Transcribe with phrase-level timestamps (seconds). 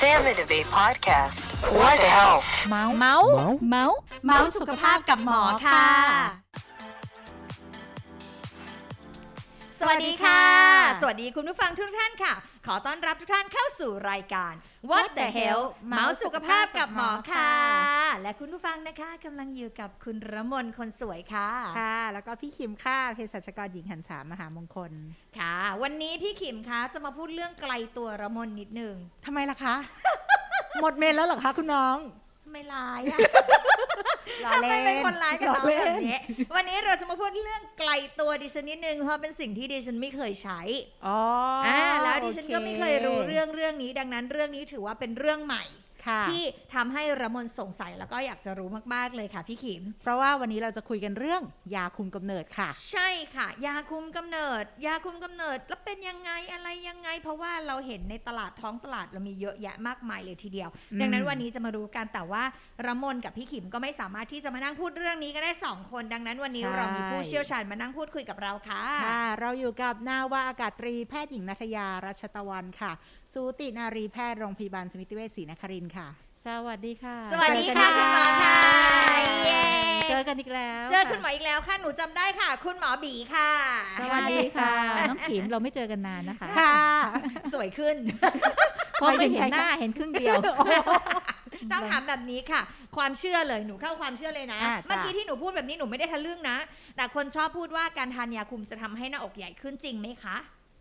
[0.00, 1.46] Sam Innovate Podcast.
[1.80, 2.48] What the health?
[2.70, 3.28] เมาส์เมาส์
[3.70, 5.86] เมาส์เมาส์สุขภาพกับหมอค่ะ
[9.78, 10.44] สวัสดีค่ะ
[11.00, 12.34] สวัสดีคุณผู้ฟังทุกท่านค่ะ
[12.66, 14.54] ขอต้อนรับทุกท่านเข้าสู่รายการ
[14.90, 17.52] What the Health เมาส์สุขภาพกับหมอค่ะ
[18.22, 24.92] และคุณผู้ฟังนะคะกำลังอยู่กับคุณระมนคนสวยค่ะ ค่ะ แล้วก็พี่คิมค่ะเภสัชกรหญิงหันสามหามงคล
[25.38, 28.94] ค่ะ วันนี้พี่ขิมคะจะมาพูดเรื่องไกลตัวระมนนิดนึง
[29.26, 29.74] ทำไมล่ะคะ
[30.80, 31.96] หมดเมนแล้วเหรอคะคุณน้อง
[32.44, 36.18] ทำไมร้ายอะล้อ ทำไมเล่นเป็นคนร้ายกับล้อเราเล่แบบนนี้
[36.54, 40.60] วันนี้เราจะมาพูดเรื่องไกลตัวดิฉันนิดนึงเพราะเป็นสิ่งที่ดิฉันไม่เคยใช้
[41.06, 41.18] อ๋อ
[41.66, 45.89] อ่าอ่าแล้วดิฉันก็ไม่เคยรู้เรื่องเรื่องนี้ ดังนั้นเรื่องนี้ถือว่าเป็นเรื่องใหม่ค่ะ
[46.30, 51.42] ที่ทำให้ระมนสงสัยแล้วก็อยากจะรู้มากๆเลยค่ะพี่ขิม เพราะว่าวันนี้เราจะคุยกันเรื่อง
[51.74, 62.42] ยาคุมกำเนิดค่ะ ใช่ค่ะ ยาคุมกำเนิด ยาคุมกำเนิดแล้วเป็นยังไงอะไรยังไง เพราะว่าเราเห็นในตลาดท้องตลาดเรามีเยอะแยะมากมายเลยทีเดียวอืมดังนั้นวันนี้จะมารู้กันแต่ว่า
[62.86, 72.92] ระมนกับพี่ขิมก็ไม่สามารถที่จะมานั่งพูดเรื่องนี้ก็ได้สองคน ดังนั้นวันนี้เรามีผู้เชี่ยวชาญมานั่งพูดคุยกับเราค่ะค่ะ เราอยู่กับนาวาอากาศตรีแพทย์หญิงนัทยารัชตะวันค่ะ
[73.34, 76.08] สูตินารีแพทย์โรงพยาบาลสมิติเวชศรีนครินทร์ค่ะ
[76.46, 78.58] สวัสดีค่ะ สวัสดีค่ะคุณหมอค่ะ
[79.46, 79.62] เย้
[80.10, 83.50] เจอกันอีกแล้ว เจอคุณหมออีกแล้วค่ะ หนูจำได้ค่ะ คุณหมอบีค่ะ
[84.00, 84.72] สวัสดีค่ะ
[85.08, 86.76] น้องขิมเราไม่เจอกันนานนะคะ ค่ะ
[87.52, 87.96] สวยขึ้น
[88.92, 90.36] เพราะไม่เห็นหน้าเห็นครึ่งเดียว
[91.72, 92.60] ต้องถามแบบนี้ค่ะ
[92.96, 96.56] ความเชื่อเลยหนูเข้าความเชื่อเลยนะอ่าจ้ะเมื่อกี้ที่หนูพูดแบบนี้หนูไม่ได้ทะลึ่งนะ
[96.96, 100.36] แต่คนชอบพูดว่าการทานยาคุมจะทำให้หน้าอกใหญ่ขึ้นจริงไหมคะ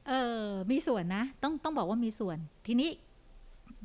[0.10, 2.90] เออมีส่วนนะ ต้องต้องบอกว่ามีส่วน ทีนี้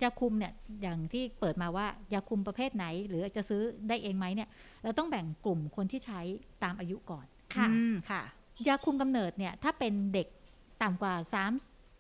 [0.03, 4.49] ยาคุมเนี่ยอย่างที่เปิดมาว่ายาคุมประเภทไหน หรือจะซื้อได้เองไหมเนี่ย
[4.83, 6.21] เราต้องแบ่งกลุ่มคนที่ใช้
[6.63, 8.23] ตามอายุก่อนค่ะอืมค่ะ
[8.69, 10.27] ยาคุมกำเนิดเนี่ยถ้าเป็นเด็ก
[10.83, 11.53] ต่ำกว่าสาม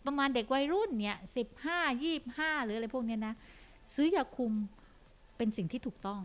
[0.07, 3.35] ประมาณเด็กวัยรุ่นเนี่ยสิบห้ายี่ห้าหรืออะไรพวกเนี้ยนะ
[3.95, 4.53] ซื้อยาคุม
[5.37, 6.21] เป็นสิ่งที่ถูกต้อง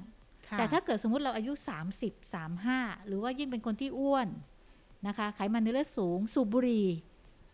[0.47, 1.51] ค่ะแต่ถ้าเกิดสมมติเราอายุ
[2.09, 4.27] 30 35 หรือว่ายิ่งเป็นคนที่อ้วน
[5.07, 7.08] นะคะ ไขมันในเลือดสูง สูบบุหรี่ห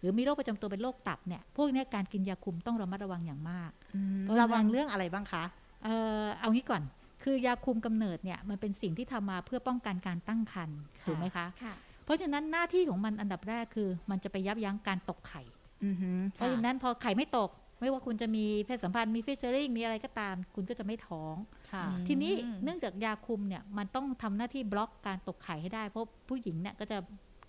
[0.05, 5.43] รือมีโรคประจำตัวเป็นโรคตับเนี่ยพวกเนี้ยการกินยาคุมต้องระมัดระวังอย่างมากอืมเพราะฉะนั้นระวังเรื่องอะไรบ้างคะ
[5.83, 6.81] เอ่อเอางี้ก่อน
[7.23, 11.73] คือยาคุมกำเนิดเนี่ยมันเป็นสิ่งที่ทำมาเพื่อป้องกันการตั้งครรภ์ค่ะถูกไหมคะค่ะ
[12.05, 15.41] เพราะฉะนั้นหน้าที่ของมันอันดับแรกคือ มันจะไปยับยั้งการตกไข่
[15.85, 17.49] อือหือเพราะฉะนั้นพอไข่ไม่ตก
[17.79, 21.35] ไม่ว่าคุณจะมีเพศสัมพันธ์มี featuring มีอะไรก็ตาม คุณก็จะไม่ท้อง
[21.72, 22.33] ค่ะอืมทีนี้
[22.63, 26.97] เนื่องจากยาคุมเนี่ยมันต้องทำหน้าที่บล็อกการตกไข่ให้ได้เพราะผู้หญิงเนี่ยก็จะ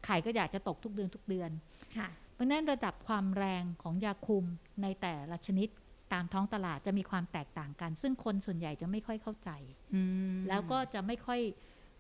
[0.07, 1.51] ไข่ก็อยากจะตกทุกเดือนทุกเดือน
[1.97, 4.45] ค่ะ เพราะฉะนั้นระดับความแรงของยาคุม
[4.83, 5.69] ในแต่ละชนิด
[6.13, 9.51] ตามท้องตลาดจะมีความแตกต่างกัน ซึ่งคนส่วนใหญ่จะไม่ค่อยเข้าใจ
[9.95, 10.03] อื
[10.35, 11.41] มแล้วก็จะไม่ค่อย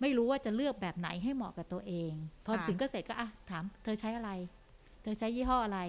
[0.00, 2.12] ไม่รู้ว่าจะเลือกแบบไหนให้เหมาะกับตัวเอง
[2.46, 4.30] พอค่ะถึงก็เสร็จก็อะถามเธอใช้อะไร
[5.02, 5.80] เธอใช้ยี่ห้ออะไร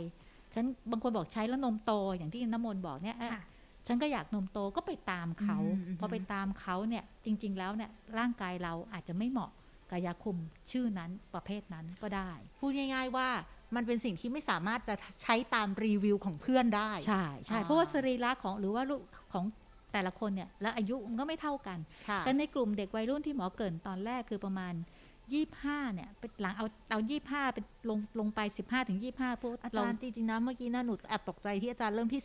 [0.54, 3.44] ฉันบางคนบอกใช้แล้วนมโตอย่างที่น้ำมนต์บอกเนี่ยอะค่ะ
[3.88, 9.52] ฉันก็อยากนมโตก็ไปตามเขาอืมอืมพอไปตามเขาเนี่ยจริง ๆ แล้วเนี่ยร่างกายเราอาจจะไม่เหมาะ
[9.90, 10.38] กับยาคุม
[10.72, 13.30] ชื่อนั้นประเภทนั้นก็ได้ พูดง่าย ๆว่า
[13.76, 19.02] มันเป็นสิ่งที่ไม่สามารถจะใช้ตามรีวิวของเพื่อนได้ ใช่ใช่อ่าเพราะว่าสรีระของหรือว่าลูก
[19.34, 19.46] ของ
[19.94, 21.80] แต่ละคนเนี่ยและอายุมันก็ไม่เท่ากัน
[22.10, 24.74] ค่ะแต่ในกลุ่มเด็กวัยรุ่นที่หมอเกริ่นตอนแรกคือประมาณ
[25.34, 32.22] 25เนี่ยเป็นหลังเอาเอา25เป็นลงลงไป15ถึง25พวกอาเราจารย์จริงๆนะเมื่อกี้นะหนูแอบตกใจที่อาจารย์เริ่มที่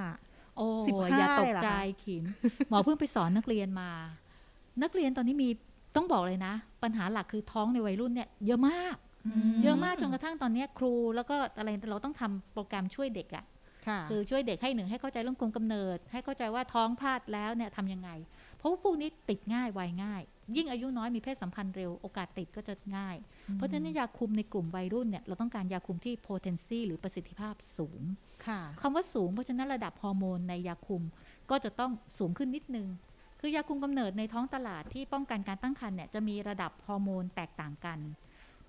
[0.00, 1.70] 15โอ้15อย่าตเลกยเหรอคะใจ
[2.04, 2.24] ขิม
[2.70, 3.90] หมอเพิ่งไปสอนนักเรียนมา
[4.82, 5.48] นักเรียนตอนนี้มี
[5.96, 8.96] ต้องบอกเลยนะ ปัญหาหลักคือท้องในวัยรุ่นเนี่ยเยอะมาก
[9.62, 13.44] เยอะมากจนกระทั่งตอนเนี้ยครูแล้วก็อะไรเราต้องทำโปรแกรมช่วยเด็กอะ
[13.86, 18.10] ค่ะคือช่วยเด็กให้หนึ่งให้เข้าใจเรื่องคุมกำเนิด ให้เข้าใจว่าท้องพลาดแล้วเนี่ยทำยังไง
[18.56, 20.22] เพราะว่าพวกนี้ติดง่ายวัยง่าย
[20.56, 23.16] ยิ่งอายุน้อยมีเพศสัมพันธ์เร็วโอกาสติดก็จะง่าย
[23.54, 28.02] เพราะฉะนั้นยาคุมในกลุ่มวัยรุ่นเนี่ยเราต้องการยาคุมที่ potency หรือประสิทธิภาพสูง
[28.46, 31.02] ค่ะคำว่าสูงเพราะฉะนั้นระดับฮอร์โมนในยาคุม
[31.50, 32.88] ก็จะต้องสูงขึ้นนิดนึง
[33.40, 37.98] คือยาคุมกำเนิดในท้องตลาดที่ป้องกันการตั้งครรภ์เนี่ยจะมีระดับฮอร์โมนแตกต่างกัน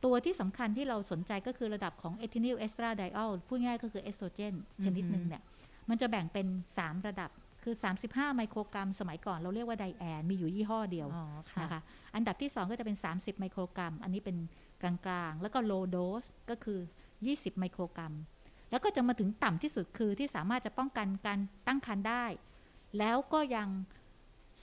[0.05, 4.53] ตัวที่สำคัญที่เราสนใจก็คือระดับของ ethinyl estradiol พูดง่ายก็คือเอสโตรเจน
[4.85, 5.41] ชนิดหนึ่งเนี่ย
[5.89, 6.47] มันจะแบ่งเป็น
[6.77, 7.29] 3 ระดับ
[7.63, 11.81] คือ 35 ไมโครกรัม สมัยก่อนเราเรียกว่า Diane มีอยู่ยี่ห้อเดียวอ๋อค่ะนะคะ
[12.15, 14.37] อันดับที่ 2 ก็จะเป็น 30 ไมโครกรัม อันนี้เป็น
[14.81, 16.79] กลางๆ แล้วก็ low dose ก็คือ
[17.19, 18.13] 20 ไมโครกรัม
[18.71, 22.25] แล้วก็จะมาถึงต่ำที่สุดคือที่สามารถจะป้องกันการตั้งครรภ์ได้
[22.99, 23.67] แล้วก็ยัง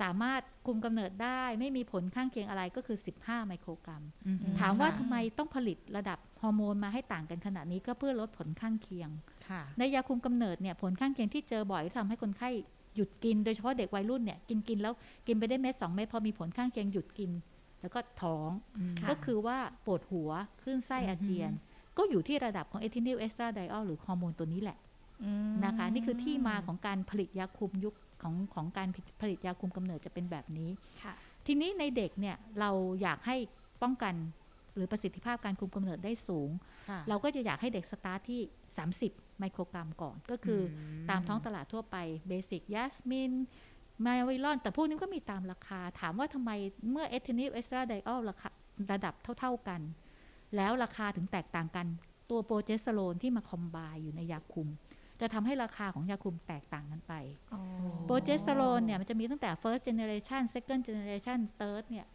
[0.02, 9.10] สามารถคุมกำเนิดได้ ไม่มีผลข้างเคียงอะไรก็คือ 15 ไมโครกรัมอือหือถามว่าค่ะทำไมต้องผลิตระดับฮอร์โมนมาให้ต่างกันขนาดนี้ก็เพื่อลดผลข้างเคียง
[9.48, 12.50] ค่ะในยาคุมกำเนิดเนี่ยผลข้างเคียงที่เจอบ่อยที่ทำให้คนไข้
[12.96, 14.94] หยุดกิน โดยเฉพาะเด็กวัยรุ่นเนี่ยกินกินแล้ว
[15.26, 17.30] กินไปได้เม็ดสองเม็ดพอมีผลข้างเคียงหยุดกิน
[17.80, 18.50] แล้วก็ท้อง
[19.00, 20.30] ค่ะก็คือว่าปวดหัว
[20.62, 21.52] คลื่นไส้อาเจียน
[21.96, 24.78] ก็อยู่ที่ระดับของ ethinyl estradiol หรือฮอร์โมนตัวนี้แหละ
[25.24, 28.88] อืมนะคะ นี่คือที่มาของการผลิตยาคุมยุค ของของการ
[29.20, 30.70] ผลิตยาคุมกำเนิดจะเป็นแบบนี้
[31.02, 31.14] ค่ะ
[31.46, 32.70] ทีนี้ในเด็กเนี่ยเรา
[33.02, 33.36] อยากให้
[33.82, 34.14] ป้องกัน
[34.74, 36.50] หรือประสิทธิภาพการคุมกำเนิดได้สูง
[36.88, 38.40] ค่ะเราก็จะอยากให้เด็กสตาร์ทที่
[38.90, 41.96] 30 ไมโครกรัมก่อน ก็คือตามท้องตลาดทั่วไป
[42.28, 43.32] basic Yasmin
[44.06, 46.50] Marvelon แต่พวกนี้ก็มีตามราคา ถามว่าทำไม
[46.90, 48.48] เมื่อเอท n นิลเอสตราไดออลราคา
[48.92, 49.80] ระดับเท่า ๆกัน
[50.56, 51.86] แล้วราคาถึงแตกต่างกัน
[52.30, 54.68] ตัวโปรเจสเตอโรนที่มา combine อยู่ในยาคุม
[55.20, 57.12] จะทำให้ราคาของยาคุมแตกต่างกันไป
[57.52, 57.60] อ๋อ
[58.06, 62.06] โปรเจสเตอโรนเนี่ยมันจะมีตั้งแต่ first generation second generation third เนี่ย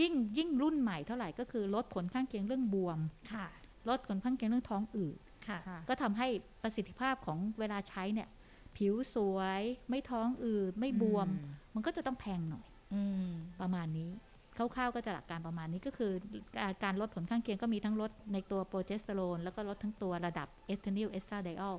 [0.00, 2.98] ยิ่งยิ่งรุ่นใหม่เท่าไหร่ก็คือลดผลข้างเคียงเรื่องบวม
[3.32, 3.46] ค่ะ
[3.88, 6.26] ลดผลข้างเคียงเรื่องท้องอืดค่ะค่ะก็ทำให้
[6.62, 8.28] ประสิทธิภาพของเวลาใช้เนี่ย
[8.76, 11.28] ผิวสวยไม่ท้องอืดไม่บวม
[11.74, 13.28] มันก็จะต้องแพงหน่อยอืม
[13.60, 14.10] ประมาณนี้
[14.56, 16.12] คร่าวๆก็จะหลักการประมาณนี้ก็คือ
[16.56, 21.76] การการลดผลข้างเคียงก็มีทั้งลดในตัวโปรเจสเตอโรนแล้วก็ลดทั้งตัวระดับเอท n นิลเอสตราไดออล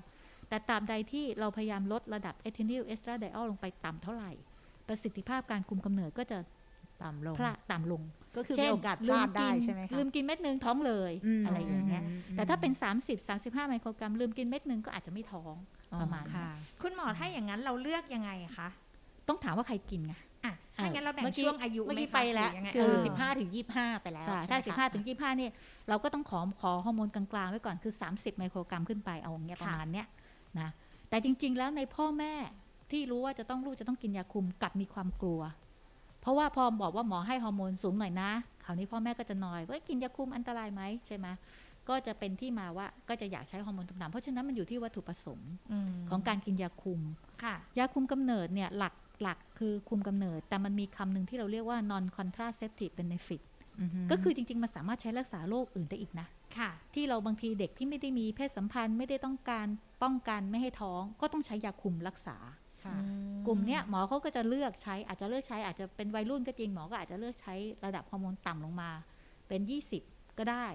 [0.54, 4.32] แต่ตราบใดที่เราพยายามลดระดับเอท n นิลเอสตราไดออลลงไปต่ำเท่าไหร่
[4.88, 6.38] ประสิทธิภาพการคุมกำเนิดก็จะ
[7.04, 8.02] ต่ำลงพลาดต่ำลง
[8.36, 11.12] ก็คือเช่มีนโอกาสพลาดได้ลืมกินใช่ไหมคะลืมกินเม็ดหนึ่งท้องเลย
[11.42, 12.04] มอะไรอย่างเงี้ย
[12.34, 12.72] มแต่ถ้าเป็น
[13.02, 15.56] 30 35 ไมโครกรัม ลืมกินเม็ดหนึ่งก็อาจจะไม่ท้อง
[15.94, 16.48] อ๋อประมาณนี้ค่ะ
[16.82, 18.70] คุณหมอถ้าอย่างนั้นเราเลือกยังไงคะ
[19.28, 20.14] ต้องถามว่าใครกินไง
[20.46, 25.52] อะถ้างั้นเราแบ่งเมื่อกี้ช่วงอายุเมื่อกี้หคะไปแล้วหรืยังไงคือเออสิบห้าถึงยี่ห้าไปแล้วใช่ไหมถ้าคะ15ถึง25เนี่ย
[25.90, 30.08] เราก็ต้องขอขอฮอร์โมนกลางๆไว้ก่อนคือ 30 ไมโครกรัมขึ้นไปเอาอย่างเงี้ยประมาณเนี้ย
[30.60, 30.70] นะ
[31.10, 32.34] แต่จริง ๆ แล้วในพ่อแม่
[32.92, 35.42] ที่รู้ว่าจะต้องลูกจะต้องกินยาคุมกลับมีความกลัว
[36.22, 38.32] เพราะว่าพอบอกว่าหมอให้ฮอร์โมนสูงหน่อยนะ
[38.64, 41.28] คราวนี้พ่อแม่ก็จะนอยว่ากินยาคุมอันตรายไหมใช่ไหม
[41.90, 45.52] ก็จะเป็นที่มาว่าก็จะอยากใช้ฮอร์โมนต่ำๆเพราะฉะนั้นมันอยู่ที่วัตถุประสงค์
[45.96, 47.00] มของการกินยาคุม
[47.44, 53.42] ค่ะยาคุมกำเนิดเนี่ยหลักหลักคือคุมกำเนิด แต่มันมีคำหนึ่งที่เราเรียกว่า non contraceptive benefit
[54.12, 56.43] ก็คือจริง ๆ มันสามารถใช้รักษาโรคอื่นได้อีกนะค่ะ
[56.94, 59.68] ที่เราบางทีเด็กที่ไม่ได้มีเพศสัมพันธ์ไม่ได้ต้องการ
[60.04, 62.38] ป้องกันไม่ให้ท้อง ก็ต้องใช้ยาคุมรักษา
[62.84, 62.98] ค่ะ
[63.48, 67.54] กลุ่มเนี้ยหมอเขาก็จะเลือกใช้อาจจะเลือกใช้อาจจะเป็นวัยรุ่นก็จริงหมอก็อาจจะเลือกใช้
[67.86, 68.92] ระดับฮอร์โมนต่ำลงมา
[69.48, 69.62] เป็น
[70.00, 70.68] 20 ก็ได้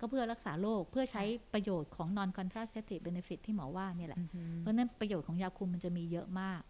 [0.00, 4.20] ก็เพื่อรักษาโรคเพื่อใช้ประโยชน์ของ non contraceptive benefit ที่หมอว่าเนี่ยแหละ
[4.58, 6.60] เพราะฉะนั้นประโยชน์ของยาคุมมันจะมีเยอะมาก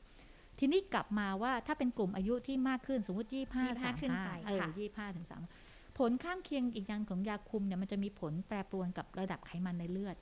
[0.58, 5.42] ทีนี้กลับมาว่าถ้าเป็นกลุ่มอายุที่มากขึ้นสมมติยี่ห้าสาม25ขึ้นไปเออค่ะยี่ห้าถึงสาม
[5.98, 10.16] ผลข้างเคียงอีกอย่างของยาคุมเนี่ยมันจะมีผลแปรปรวนกับระดับไขมันในเลือด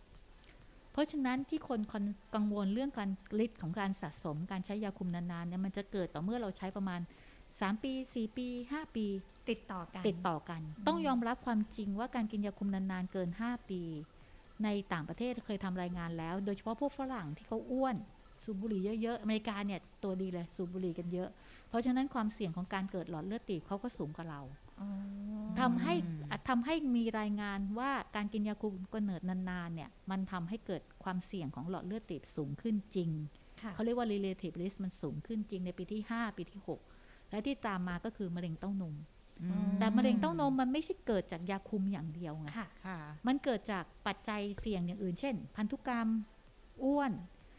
[0.93, 2.05] เพราะฉะนั้นที่คนคน
[2.35, 3.11] กังวลเรื่องการ
[3.45, 7.01] ฤทธิ์ของการสะสมการใช้ยาคุมนานๆเนี่ยมันจะเกิดต่อเมื่อเราใช้ประมาณ
[7.43, 9.07] 3 ปี 4 ปี 5 ปี
[9.51, 13.83] ติดต่อกันติดต่อกัน ต้องยอมรับความจริงว่าการกินยาคุมนานๆเกิน 5 ปี
[14.65, 17.97] ในต่างประเทศเคยทำรายงานแล้ว โดยเฉพาะพวกฝรั่งที่เขาอ้วน
[18.43, 21.29] สูบบุหรี่เยอะๆ อเมริกาเนี่ยตัวดีเลยสูบบุหรี่กันเยอะ
[21.69, 24.68] เพราะฉะนั้นความเสี่ยงของการเกิดหลอดเลือดตีบเขาก็สูงกว่าเราอ๋อ
[25.61, 25.95] ทำให้
[26.49, 33.11] ทำให้มีรายงานว่าการกินยาคุมกำเนิดนานๆเนี่ยมันทำให้เกิดความเสี่ยงของหลอดเลือดตีบสูงขึ้นจริง
[33.63, 36.61] ค่ะเขาเรียกว่า relative risk มันสูงขึ้นจริงในปีที่ 5 ปีที่
[36.95, 38.95] 6 และที่ตามมาก็คือมะเร็งเต้านม
[39.79, 46.09] แต่มะเร็งเต้านมมันไม่ใช่เกิดจากยาคุมอย่างเดียวไงค่ะค่ะมันเกิดจากปัจจัยเสี่ยงอย่างอื่น เช่น พันธุกรรม
[46.85, 47.13] อ้วน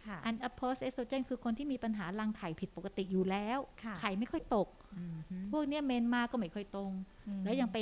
[0.07, 4.67] ค่ะอันอัพโพสเอสโตรเจนคือคนที่มีปัญหารังไข่ผิดปกติอยู่แล้วค่ะไข่ไม่ค่อยตก
[5.51, 6.91] พวกเนี้ยเมนมาก็ไม่ค่อยตรง
[7.27, 7.77] อืมแล้วยังไป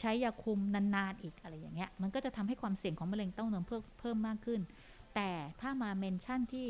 [0.00, 4.60] ใช้ยาคุมนานๆอีกอะไรอย่างเงี้ย มันก็จะทำให้ความเสี่ยงของมะเร็งเต้านมเพิ่มเพิ่มมากขึ้น
[5.14, 5.30] แต่
[5.60, 6.66] ถ้ามา mention ที่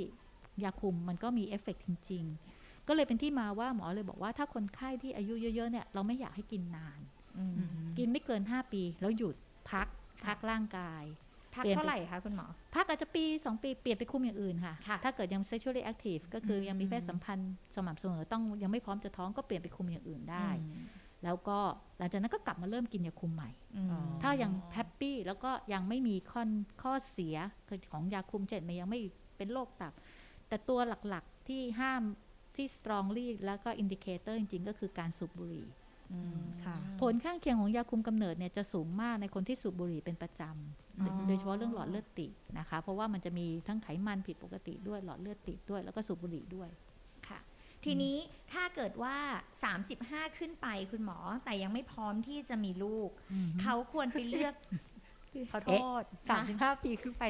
[0.64, 2.24] ยาคุมมันก็มีเอฟเฟกต์จริง
[2.56, 7.00] ๆ ก็เลยเป็นที่มาว่าหมอเลยบอกว่าถ้าคนไข้ที่อายุเยอะๆเนี่ยเราไม่อยากให้กินนาน
[7.38, 7.56] อืม
[7.98, 9.36] กินไม่เกิน 5 ปีแล้วหยุด
[9.70, 9.86] พัก
[10.22, 11.04] ค่ะพักร่างกาย
[11.56, 20.84] พักเปลี่ยนเท่าไหร่คะคุณหมอ พักอาจจะปี 2 ปีเปลี่ยนไปคุมอย่างอื่นค่ะค่ะถ้าเกิดยัง sexually active ก็คืออมยังมีเพศสัมพันธ์สม่ำเสมอต้องยังไม่พร้อมจะท้องก็เปลี่ยนไปคุมอย่างอื่นได้อืม
[21.24, 21.58] แล้วก็
[21.98, 26.42] หลังจากนั้นก็กลับมาเริ่มกินยาคุมใหม่อืมอ๋อถ้ายังแฮปปี้แล้วก็ยังไม่มีข้อ
[26.82, 27.36] ข้อเสีย
[27.92, 29.00] ของยาคุมเช่นมันยังไม่
[29.36, 29.92] เป็นโรคตับ
[30.48, 32.02] แต่ตัวหลักๆที่ห้าม
[32.56, 35.85] ที่ strongly แล้วก็ indicator จริงๆ ก็คือการสูบบุหรี่อืม
[36.64, 46.68] ค่ะผลข้างเคียงของยาคุมกำเนิดเนี่ยจะสูงมากในคนที่สูบบุหรี่เป็นประจำอ๋อโดยเฉพาะเรื่องหลอดเลือดตีบนะคะ เพราะว่ามันจะมีทั้งไขมันผิดปกติด้วยหลอดเลือดตีบด้วย แล้วก็สูบบุหรี่ด้วย
[47.28, 47.38] ค่ะ
[47.84, 48.16] ทีนี้
[48.52, 49.16] ถ้าเกิดว่า
[49.74, 53.10] 35 ขึ้นไปคุณหมอ แต่ยังไม่พร้อมที่จะมีลูก
[53.62, 54.54] เขาควรไปเลือก
[55.52, 57.24] ขอโทษสามสิบห้าปีขึ้นไป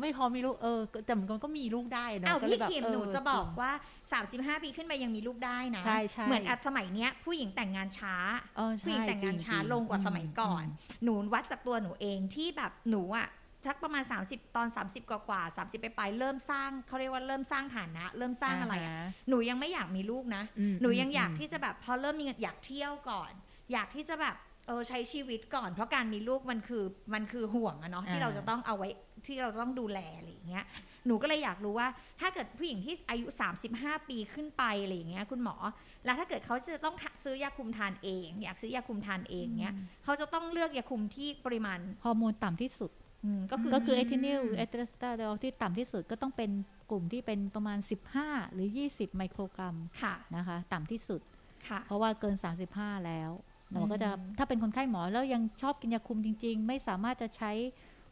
[0.00, 3.72] ไม่พอมีลูกเออก็แต่มันก็มีลูกได้เนอะอ้าวก็เลพี่ยแบบคิมเออหนูจะบอกจริงว่า
[4.18, 8.14] 35 ปีขึ้นไปยังมีลูกได้นะใช่ใช่เหมือนอัสมัยเนี้ยผู้หญิงแต่งงานช้า
[8.56, 13.28] เออใช่ผู้หญิงแต่งงานช้าจริงๆลงกว่าสมัยก่อนอืมหนูวัดจากตัวหนูเองที่แบบหนูอะ
[13.66, 23.32] ทักประมาณ 30 ตอน 30 กว่ากว่าๆ30 ไปปลายๆเริ่มสร้างเขาเรียกว่าเริ่มสร้างฐานะ เริ่มสร้างอะไรอะฮหนูยังไม่อยากมีลูกนะอืมหนูยังอยากอืมที่จะแบบพอเริ่มมีเงินอยากเที่ยวก่อน
[23.72, 28.88] อยากที่จะแบบ เออใช้ชีวิตก่อน เพราะการมีลูกมันคือมันคือห่วงอะเนาะที่อ่าเราจะต้องเอาไว้
[29.26, 30.64] ที่เราต้องดูแลอะไรอย่างเงี้ย
[31.06, 31.88] หนูก็เลยอยากรู้ว่า
[32.20, 33.26] ถ้าเกิดผู้หญิงที่อายุ
[33.68, 35.56] 35 ปีขึ้นไปอะไรอย่างเงี้ยคุณหมอ
[36.04, 42.90] แล้วถ้าเกิดเขาจะต้องซื้อยาคุมทานเอง อยากซื้อยาคุมทานเองเนี้ยเขาจะต้องเลือกยาคุมที่ปริมาณฮอร์โมนต่ำที่สุด
[43.24, 46.50] อืมก็คือก็คือ ethinyl estradiol ที่ต่ำที่สุดก็ต้องเป็น
[46.90, 47.78] กลุ่มที่เป็นประมาณ
[48.16, 51.20] 15 หรือ 20 ไมโครกรัมค่ะนะคะ ต่ำที่สุด
[51.68, 52.34] ค่ะเพราะว่าเกิน
[52.68, 53.30] 35 แล้ว
[53.72, 57.52] หมอก็จะอืมถ้าเป็นคนไข้หมอแล้วยังชอบกินยาคุมจริง ๆ ไม่สามารถจะใช้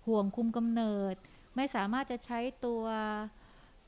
[0.07, 1.15] ห่วงคุมกำเนิด
[1.57, 2.83] ไม่สามารถจะใช้ตัว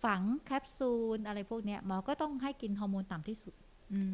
[0.04, 3.54] ฝังแคปซูลอะไรพวกเนี้ยหมอก็ต้องให้กินฮอร์โมนต่ำที่สุด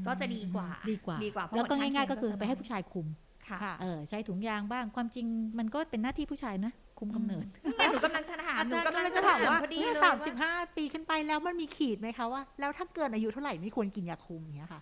[0.07, 3.07] ก็จะดีกว่าดีกว่าดีกว่าเพระแล้วก็ผข้ง่ายๆเคีก็คือจะไปให้ผู้ชายคุม
[3.49, 5.27] ค่ะค่ะเออใช้ถุงยางบ้างความจริง
[5.59, 14.81] มันก็เป็นหน้าที่ผู้ชายนะคุมกำเนิดนี่ไงหนูกำลังจะถามอาหนูจารย์กำก็ลังเลยจะจะถาถามมว่าว่าพอดีเนี่ยเลยสามว่าสิบห้าปีขึ้นไปแล้วมันมีขีดไหมคะว่าแล้วถ้าเกินอายุเท่าไหร่ไม่ควรกินยาคุมอย่างเงี้ยค่ะ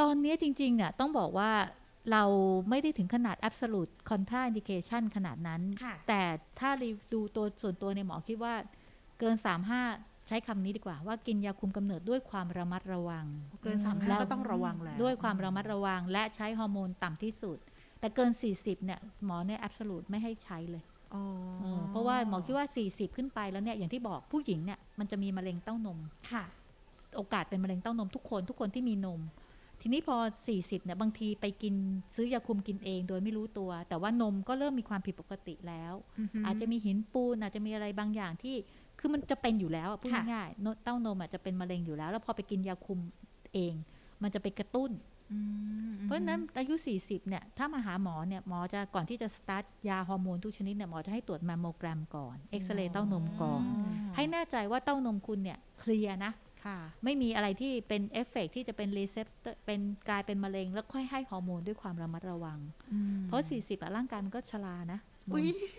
[0.00, 1.50] ตอนนี้จริงๆเนี่ยต้องบอกว่า
[2.12, 2.24] เรา
[2.70, 6.22] ไม่ได้ถึงขนาด absolute contraindication ขนาดนั้นค่ะแต่
[6.58, 8.54] ถ้ารีดูตัวส่วนตัวในยหมอคิดว่า
[9.20, 9.36] เกิน
[9.82, 13.26] 35 ใช้คำนี้ดีกว่า ว่ากินยาคุมกำเนิดด้วยความระมัดระวัง
[13.62, 17.58] เกินสามแล้ห้าวก็ต้องระวังแล้ว ด้วยความระมัดระวัง และใช้ฮอร์โมนต่ำที่สุด
[18.00, 20.82] แต่เกิน 40 เนี่ย หมอเนี่ย absolute ไม่ให้ใช้เลย
[21.14, 21.24] อ๋อ
[21.60, 25.98] เออเพราะว่าหมอคิดว่า 40 ขึ้นไปแล้วเนี่ย อย่างที่บอกผู้หญิงเนี่ยมันจะมีมะเร็งเต้านม
[26.32, 26.44] ค่ะ
[27.16, 29.20] โอกาสเป็นมะเร็งเต้านมทุกคนทุกคนที่มีนม
[29.82, 30.16] ทีนี้พอ
[30.52, 31.74] 40เนี่ยบางทีไปกิน
[32.14, 35.94] ซื้อยาคุมกินเองโดยไม่รู้ตัว แต่ว่านมก็เริ่มมีความผิดปกติแล้ว
[36.46, 38.56] อาจจะมีหินปูนอาจจะมีอะไรบางอย่างที่
[38.98, 42.98] คือมันจะเป็นอยู่แล้วอะพูดค่ะง่ายๆโนเต้านมอาจจะเป็นมะเร็งอยู่แล้ว แล้วพอไปกินยาคุม
[43.54, 43.74] เอง
[44.22, 44.90] มันจะไปกระตุ้น
[45.32, 45.38] อื
[45.88, 53.62] มเพราะฉะนั้นอายุ 40 เนี่ย ถ้ามาหาหมอเนี่ย หมอจะก่อนที่จะสตาร์ทยาฮอร์โมนทุกชนิดเนี่ย หมอจะให้ตรวจแมมโมแกรมก่อน เอ็กซเรย์เต้านมก่อน
[54.16, 56.32] ให้แน่ใจว่าเต้านมคุณเนี่ยเคลียร์นะ
[56.64, 62.58] ค่ะ ไม่มีอะไรที่เป็นเอฟเฟกต์ที่จะเป็น receptor เป็นกลายเป็นมะเร็ง แล้วค่อยให้ฮอร์โมนด้วยความระมัดระวัง
[63.26, 65.11] เพราะ 40อะร่างกายมันก็ชรานะอุ๊ย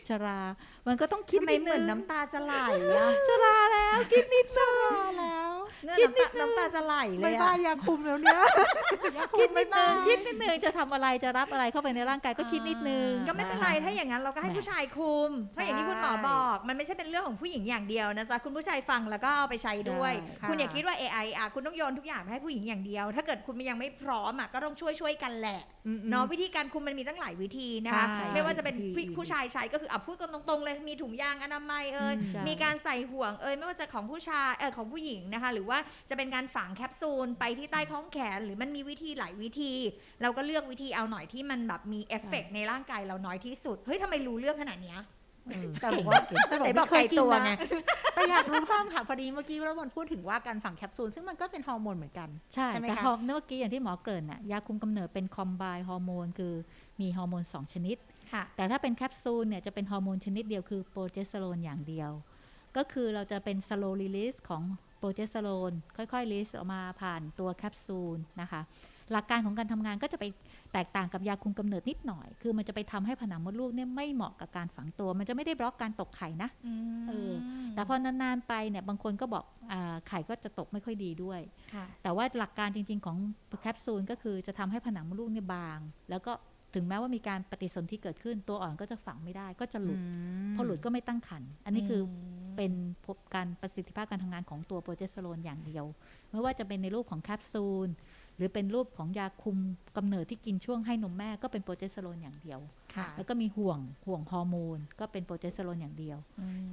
[0.07, 0.39] ชรา
[0.87, 2.53] มันก็ต้องคิดทำไมนิดเหมือนงน้ำตาจะไหล
[2.95, 5.51] อะชราแล้วคิดนิดนึงแล้ว
[5.85, 8.41] เนี่ยน้ำตาน้ำตาจะไหลเลไม่ยบ้าอะยาคุมแล้วเนี่ย
[9.17, 35.77] ยาคุคิมดไม่นิดบ้านึงคิดนิดนึงจะทำอะไรจะรับอะไรเข้าไปในร่างกายก็คิดนิดนึงก็ไม่เป็นไรถ้าอย่างนั้นเราก็ให้ผู้ชายคุมเพราะอย่างที่คุณหมอบอก มันไม่ใช่เป็นเรื่องของผู้หญิงอย่างเดียวนะจ๊ะคุณผู้ชายฟังแล้วก็เอาไปใช้ด้วยค่ะคุณอย่าคิดว่า AI อะคุณต้องโยนทุกอย่างไปให้ผู้หญิงอย่างเดียว ถ้าเกิดคุณยังไม่พร้อมอะก็ต้องช่วยช่วยๆกันแหละอืมๆเนาะวิธีการคุมมันมีตั้งหลายวิธีนะคะใช่ไม่ว่าจะเป็นวิธีผู้ชายใช้ก็คืออะพูดกันตรงๆเลยมีถุงยางอนามัยเอ่ยอืมใช่มีการใส่ห่วงเอ่ยไม่ว่าจะของผู้ชายเออของผู้หญิงนะคะ หรือว่า
[36.09, 39.73] จะเป็นการฝังแคปซูลไปที่ใต้ท้องแขน หรือมันมีวิธีหลายวิธี
[40.21, 45.01] เราก็เลือกวิธีเอาหน่อยที่มันแบบมีเอฟเฟกต์ในร่างกายเราน้อยที่สุดเฮ้ยทำไมรู้เรื่องขนาดเนี้ย
[45.49, 47.51] เออแต่บอกว่าแต่บอกไหนบอกไม่เคยไกลกิตันวนะไง
[48.15, 56.53] แต่อยากรู้เพิ่มค่ะพอดีเมื่อกี้เราบนพูดถึงว่าการฝังแคปซูลซึ่งมันก็เป็นฮอร์โมนเหมือนกัน ใช่ใช่ไหมแต่คะฮอร์เมื่อกี้อย่างที่หมอเกริ่นน่ะยาคุมกำเนิดเป็น combined ฮอร์โมนคือ
[57.01, 58.12] มีฮอร์โมน 2 ชนิดค่ะ
[58.55, 62.11] แต่ถ้าเป็นแคปซูลเนี่ยจะเป็นฮอร์โมนชนิดเดียวคือโปรเจสเตอโรนอย่างเดียว
[62.77, 64.63] ก็คือเราจะเป็น slow release ของ
[64.99, 68.61] โปรเจสเตอโรนค่อยๆ release ออกมาผ่านตัวแคปซูลนะคะ
[69.11, 70.25] หลักการของการทำงานก็จะไป
[70.73, 76.49] แตกต่างกับยาคุมกำเนิดนิดหน่อย คือมันจะไปทำให้ผนังมดลูกเนี่ยไม่เหมาะกับการฝังตัว มันจะไม่ได้บล็อกการตกไข่นะ
[77.09, 77.31] เออ
[77.75, 81.39] แต่พอนานๆไปเนี่ยบางคนก็บอกอาไข่ก็จะตกไม่ค่อยดีด้วย
[81.73, 83.17] ค่ะแต่ว่าหลักการจริง ๆ ของ
[83.61, 86.33] แคปซูลก็คือจะทำให้ผนังมดลูกเนี่ยบาง แล้วก็
[86.73, 89.99] ถึงแม้ว่ามีการปฏิสนธิเกิดขึ้น ตัวอ่อนก็จะฝังไม่ได้ก็จะหลุด
[90.55, 92.71] พอหลุดก็ไม่ตั้งครรภ์อันนี้คืออเป็น
[93.05, 95.85] พบการประสิทธิภาพการทำงานของตัวโปรเจสเตอโรนอย่างเดียว
[96.31, 97.89] ไม่ว่าจะเป็นในรูปของแคปซูล
[98.37, 99.57] หรือเป็นรูปของยาคุม
[99.97, 102.59] กำเนิดที่กินช่วงให้นมแม่ก็เป็นโปรเจสเตอโรนอย่างเดียว
[102.95, 106.17] ค่ะแล้วก็มีห่วงห่วงฮอร์โมนก็เป็นโปรเจสเตอโรนอย่างเดียว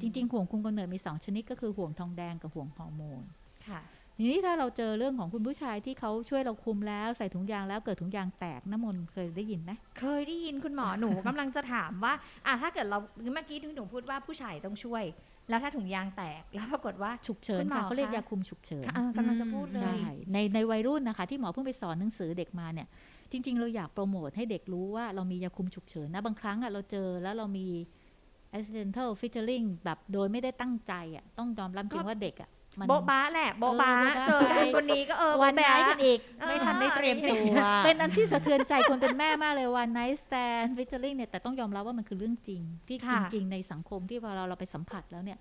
[0.01, 3.23] จริง ๆ ห่วงคุมกำเนิดมี 2 ชนิดก็คือห่วงทองแดงกับห่วงฮอร์โมน
[3.69, 3.81] ค่ะ
[4.17, 12.13] ทีนี้ถ้าเราเจอเรื่องของคุณผู้ชายที่เขาช่วยเราคุมแล้วใส่ถุงยางแล้วเกิดถุงยางแตกน้ำมนต์เคยได้ยินไหมเคยได้ยินคุณหมอหนูกำลังจะถามว่า
[12.47, 12.99] อะถ้าเกิดเรา
[13.35, 15.05] เมื่อกี้ที่หนูพูดว่าผู้ชายต้องช่วย
[15.49, 19.97] แล้วถ้าถุงยางแตกแล้วปรากฏว่าฉุกเฉินคุณหมอค่ะเขาเรียกคะยาคุมฉุกเฉินอะกำลังจะพูดเลใช่ย
[20.33, 22.89] ในในวัยรุ่นนะคะ ที่หมอเพิ่งไปสอนหนังสือเด็กมาเนี่ย
[23.33, 27.67] จริง ๆ เราอยากโปรโมทให้เด็กรู้ว่าเรามียาคุมฉุกเฉินนะบางครั้งอะเราเจอแล้วเรามี
[28.57, 37.45] accidental featuring แบบโดยไม่ได้ตั้งใจอะต้องยอมรับจริงว่าเด็กอะมัน โบ๊ะบ้าแหละโบ๊ะบ้าเออโบ๊ะบ้าเจอกันคนนี้ก็เออวันโบ๊ะไนบ้าท์กันอีกเออไม่ทันได้เตรียมตัว
[37.85, 45.39] เป็นอันที่สะเทือนใจคนเป็นแม่มากเลย one night stand featuring เนี่ยแต่ต้องยอมรับว่ามันคือเรื่องจริง ที่จค่ะริง ๆ ในสังคมที่พอเราเราไปสัมผัสแล้วเนี่ย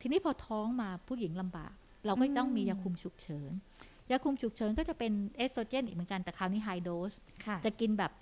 [0.00, 1.72] ทีนี้พอท้องมาผู้หญิงลำบาก
[2.06, 3.50] เราก็ต้องมียาคุมฉุกเฉิน
[4.10, 7.12] ยาคุมฉุกเฉินก็จะเป็นเอสโตรเจนอีกเหมือนกันแต่คราวนี้ high dose
[7.46, 8.12] ค่ะจะกินแบบ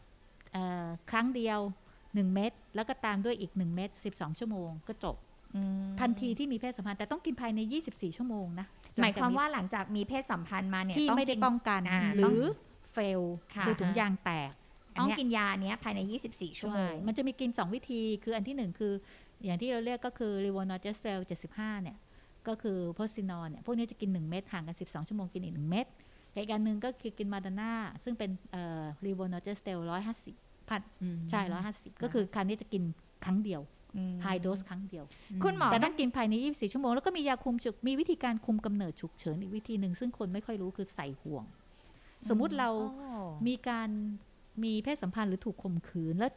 [0.53, 1.59] เอ่อครั้งเดียว
[1.97, 5.17] 1 เม็ดแล้วก็ตามด้วยอีก 1 เม็ด12 ชั่วโมงก็จบ
[6.01, 8.67] ทันทีที่มีเพศสัมพันธ์แต่ต้องกินภายใน 24 ชั่วโมงนะ
[9.03, 13.23] หมายความว่าหลังจากมีเพศสัมพันธ์มาเนี่ยที่ต้องไม่ได้กินป้องกันอ่าหต้รืออง fail
[13.55, 14.51] ค่ะคือถุงยางแตก
[15.01, 16.01] ต้องเนี้ยกินยาเนี้ยภายใน
[16.33, 18.93] 24 ชั่วโมใช่งมันจะมีกิน 2 วิธี คืออันที่ 1 คือ
[19.45, 21.21] อย่างที่เราเรียกก็คือ r i v o n o g e s t r e l
[21.53, 21.97] 75 เนี่ย
[22.49, 25.87] ก็คือ Postinor เนี่ย พวกนี้จะกิน 1 เม็ดห่างกัน 12 ชั่วโมงกินอีก 1 เม็ด
[26.35, 27.73] อีกอันหนึ่งก็คือกิน Madonna
[28.05, 28.31] ซึ่งเป็น
[29.07, 30.35] levonorgestrel ร้อยห้าสิบ
[30.69, 30.81] พัน
[31.31, 32.83] ใช่ร้อยห้าสิบก็คือครั้งนี้จะกิน
[33.25, 33.61] ครั้งเดียว
[34.23, 35.05] ไฮโดสครั้งเดียว
[35.45, 41.45] คุณหมอแต่ต้องกินภายใน 24 ชั่วโมง แล้วก็มียาคุมฉุกมีวิธีการคุมกำเนิดฉุกเฉินอีกวิธีหนึ่ง ซึ่งคนไม่ค่อยรู้คือใส่ห่วง
[42.29, 42.69] สมมุติเรา
[43.47, 43.89] มีการ
[44.65, 46.33] มีเพศสัมพันธ์หรือถูกข่มขืนแล้ว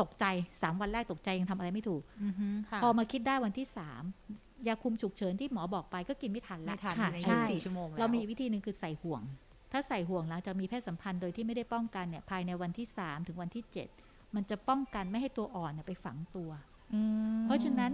[0.00, 0.24] ตกใจ
[0.58, 2.02] 3วันแรกตกใจยังทำอะไรไม่ถูก
[2.82, 3.66] พอมาคิดได้วันที่
[4.16, 9.22] 3ยาคุมฉุกเฉินที่หมอบอกไปก็กินไม่ทันไม่ละทันค่ะในใช่24ชั่วโมงแล้วเรามีวิธีหนึ่งคือใส่ห่วง
[9.72, 13.64] ถ้าใส่ห่วงหลังจากมีเพศสัมพันธ์โดยที่ไม่ได้ป้องกันเนี่ยภายในวันที่3ถึงวันที่
[13.98, 16.50] 7มันจะป้องกันไม่ให้ตัวอ่อนเนี่ยไปฝังตัว
[17.44, 17.92] เพราะฉะนั้น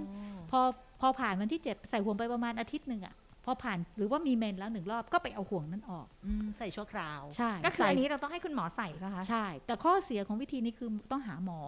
[0.50, 0.60] พอ
[1.00, 3.14] พอผ่านวันที่7ใส่ห่วงไปประมาณอาทิตย์หนึ่งอะ
[3.44, 11.60] พอผ่านหรือว่ามีเมนแล้วหนึ่งรอบก็ไปเอาห่วงนั้นออกอืมใส่ชั่วคราวใช่ก็คือใส่อันนี้เราต้องให้คุณหมอใส่ป่ะคะใช่ แต่ข้อเสียของวิธีนี้คือต้องหาหมอ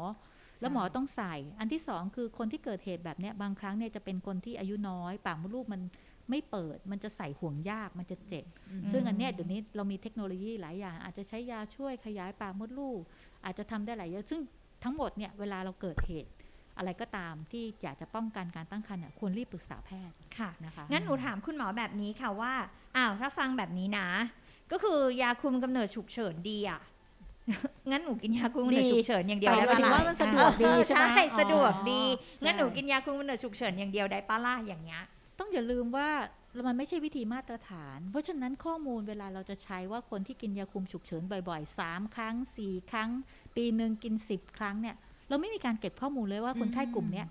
[0.61, 5.83] แล้วหมอต้องใส่ อันที่สองคือคนที่เกิดเหตุแบบเนี้ยบางครั้งเนี่ยจะเป็นคนที่อายุน้อยปากมดลูกมัน
[6.31, 8.45] ไม่เปิดมันจะใส่ห่วงยากมันจะเจ็บ
[8.93, 13.01] ซึ่งอันเนี้ยเดี๋ยวนี้เรามีเทคโนโลยีหลายอย่าง อาจจะใช้ยาช่วยขยายปากมดลูก
[13.45, 14.41] อาจจะทำได้หลายอย่างซึ่ง
[14.85, 16.31] ทั้งหมดเนี่ยเวลาเราเกิดเหตุ
[16.81, 22.53] อะไรก็ตามที่อยากจะป้องกันการตั้งครรภ์เนี่ยควรรีบปรึกษาแพทย์ค่ะนะคะงั้นหนูถามคุณหมอแบบนี้ค่ะว่า
[22.97, 24.09] อ้าวถ้าฟังแบบนี้นะ
[24.73, 26.81] ก็คือยาคุมกำเนิดฉุกเฉินดีอะ
[27.91, 35.03] งั้นหนูกินยาคุมกำเนิดดีฉุกเฉินอย่างเดียวแต่ได้หมายถึงปะล่ะว่ามันสะดวกดีเออใช่ไหมใช่สะดวกดีอ๋องั้นหนูใช่กินยาคุมกำเนิดฉุกเฉินอย่างเดียวได้ปะล่ะอย่างเงี้ย
[35.39, 36.09] ต้องอย่าลืมว่า
[36.67, 42.35] มันไม่ใช่วิธีมาตรฐาน เพราะฉะนั้นข้อมูลเวลาเราจะใช้ว่าคนที่กินยาคุมฉุกเฉินบ่อยๆ 3 ครั้ง
[42.65, 43.11] 4 ครั้ง
[43.57, 44.97] ปีหนึ่งกิน 10 ครั้งเนี่ย
[45.31, 47.27] เราไม่มีการเก็บข้อมูลเลยว่าคนไข้กลุ่มเนี้ย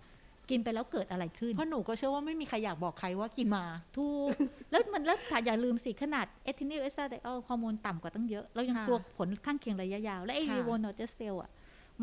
[0.50, 3.66] กินไปแล้วเกิดอะไรขึ้น เพราะหนูก็เชื่อว่าไม่มีใครอยากบอกใครว่ากินมา
[3.98, 4.28] ถูก
[4.72, 11.50] แล้วมันแล้วถ้าอย่าลืมสิ ขนาด ethinyl estradiol ฮอร์โมนต่ำกว่าตั้งเยอะ เรายังค่ะกลัวผลข้างเคียงระยะยาว และไอค่ะ levonorgestrel อะ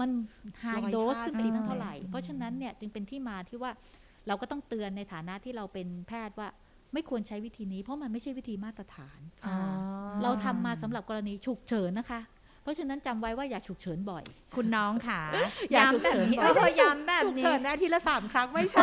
[0.00, 0.10] มัน
[0.62, 3.70] high ร้อยโดสห้าขึ้นสิปีบตั้งเท่าไหร่ เพราะฉะนั้นเนี่ยจึงเป็นที่มาที่ว่า
[4.26, 6.48] เราก็ต้องเตือนในฐานะที่เราเป็นแพทย์ว่า
[6.92, 9.54] ไม่ควรใช้วิธีนี้เพราะมันไม่ใช่วิธีมาตรฐานอ๋อ
[10.22, 12.20] เราทำมาสำหรับกรณีฉุกเฉินนะคะ
[12.66, 14.24] เพราะฉะนั้นจำไว้ว่าอย่าฉุกเฉินบ่อย
[14.56, 15.20] คุณน้องค่ะ
[15.72, 18.80] อย่าฉุย้ำกแบบเฉินนี้บ่เออยอย้ำแบบฉุกนี้เฉินนะทีละสามครั้งไม่ใช่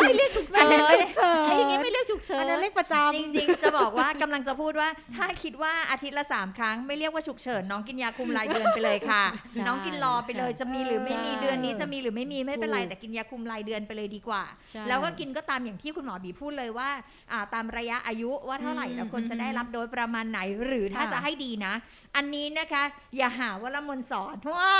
[0.00, 16.90] ไม่เรียกฉุกเฉินฉุกเฉินไอ้อย่างนี้ไม่เรียกฉุกเฉิอันนนั้นเลขประจำจริงๆ จะบอกว่ากำลังจะพูดว่า ถ้าคิดว่าอาทิตย์ละสามครั้งไม่เรียกว่าฉุกเฉินน้องกินยาคุมรายเดือนไปเลยค่ะใช่น้องกินรอไปเลยใช่จะมีหรือไม่มีใช่เดือนนี้จะมีหรือไม่มีไม่เป็นไรถูกแต่กินยาคุมรายเดือนไปเลยดีกว่าใช่แล้วก็กินก็ตามอย่างที่คุณหมอบีพูดเลยว่า
[17.32, 21.72] อ่าตามระยะอายุว่าเท่าไหร่อืมแล้วควรจะได้รับโดสประมาณไหน หรือถ้าค่ะจะให้ดีนะ
[22.16, 22.82] อันนี้นะคะ
[23.22, 24.72] อย่าหาว่าละมนสอนว่า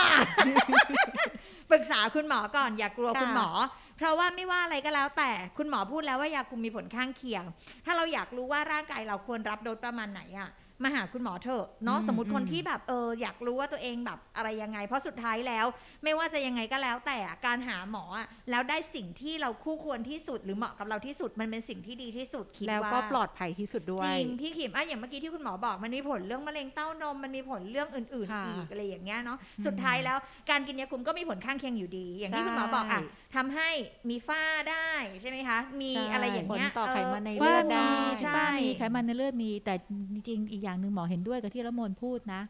[1.70, 3.48] ปรึกษาคุณหมอก่อนอย่ากลัวค่ะคุณหมอ
[3.96, 7.44] เพราะว่าไม่ว่าอะไรก็แล้วแต่คุณหมอพูดแล้วว่ายาคุมมีผลข้างเคียง
[7.84, 10.50] ถ้าเราอยากรู้ว่าร่างกายเราควรรับโดสประมาณไหนอะ
[10.84, 15.66] มาหาคุณหมอเถอะเนาะอืมสมมติคนอืมที่แบบเอออยากรู้ว่าตัวเองแบบอะไรยังไง เพราะสุดท้ายแล้ว
[16.04, 30.18] ไม่ว่าจะยังไงก็แล้วแต่อะการหาหมออะแล้วได้สิ่งที่เราคู่ควรที่สุด หรือเหมาะกับเราที่สุดมันเป็นสิ่งที่ดีที่สุดคิดแล้วว่าก็ปลอดภัยที่สุดด้วจยริงพี่ขิมอะอย่างเมื่อกี้ที่คุณหมอบอกมันมีผลเรื่องมะเร็งเต้านมมันมีผลเรื่องอื่นค่ะๆอีกอะไรอย่างเงี้ยเนาะสุดท้ายแล้ว
[30.50, 33.00] การกินยาคุมก็มีผลข้างเคียงอยู่ดี อย่างที่ใช่คุณหมอบอกอะ
[33.34, 33.70] ทำให้
[34.10, 34.90] มีฝ้าได้
[35.20, 39.74] ใช่ไหมคะ มีใช่อะไรอย่างเงี้ยผลต่อไขมันในออเลือดฝ้าได้มีใช่ฝ้ามีไขมันในเลือดมีแต่
[40.12, 42.42] จริงๆอีกอย่างหนึ่งหมอเห็นด้วยกับที่ละมนพูดนะ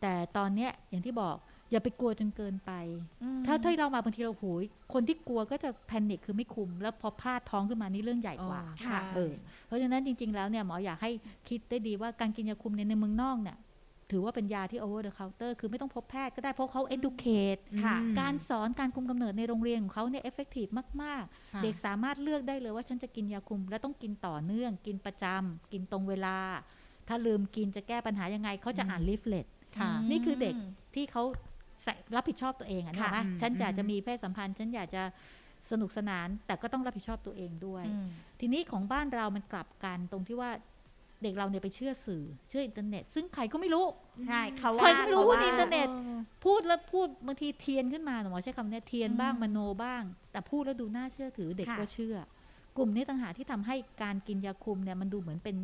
[0.00, 1.36] แต่ตอนเนี้ยอย่างที่บอก
[1.70, 2.72] อย่าไปกลัวจนเกินไป
[3.22, 9.32] อืมถ้าถ้าเรามาบางทีเราโหยคนที่กลัวก็จะแพนิคคือไม่คุม แล้วพอพลาดท้องขึ้นมานี่เรื่องใหญ่กว่าอ๋อค่ะเออ
[9.66, 11.10] เพราะฉะนั้นจริง ๆ แล้วเนี่ยหมออยากให้
[11.48, 13.58] คิดได้ดีว่าการกินยาคุมในในเมืองนอกเนี่ย
[14.10, 20.70] ถือว่าเป็นยาที่ over the counter คือไม่ต้องพบแพทย์ก็ได้เพราะเขา educate ค่ะอืมการสอนการคุมกำเนิดในโรงเรียนของเขาเนี่ย effective
[21.02, 26.38] มากค่ะๆเด็กสามารถเลือกได้เลยว่าฉันจะกินยาคุม และต้องกินต่อเนื่อง กินประจำกินตรงเวลา
[27.08, 29.46] ถ้าลืมกินจะแก้ปัญหายังไงเขาจะอ่าน leaflet
[29.78, 30.54] ค่ะนี่คือเด็ก
[30.94, 31.22] ที่เขา
[31.82, 35.02] ใส่รับผิดชอบตัวเองอะค่ะนะไหมอืมฉันอยากอืมจะมีเพศสัมพันธ์ฉันอยากจะ
[35.70, 38.06] สนุกสนาน แต่ก็ต้องรับผิดชอบตัวเองด้วยอืม
[38.40, 40.50] ทีนี้ของบ้านเรามันกลับกันตรงที่ว่า
[41.22, 43.86] เด็กเราเนี่ยไปเชื่อสื่อเชื่ออินเทอร์เน็ต ซึ่งใครก็ไม่รู้
[44.28, 45.88] ใช่เขาใครว่าก็ไม่รู้เขาว่าว่าอินเทอร์เน็ต
[46.44, 52.16] พูดแล้วพูดบางทีเทียนขึ้นมาหมอใช้คำเนี้ยเทียนบ้างอืมมโนบ้าง แต่พูดแล้วดูน่าเชื่อถือเด็กค่ะก็เชื่อ
[52.76, 55.56] กลุ่มนี้ต่างหากที่ทำให้การกินยาคุมเนี่ยมันดูเหมือนเป็น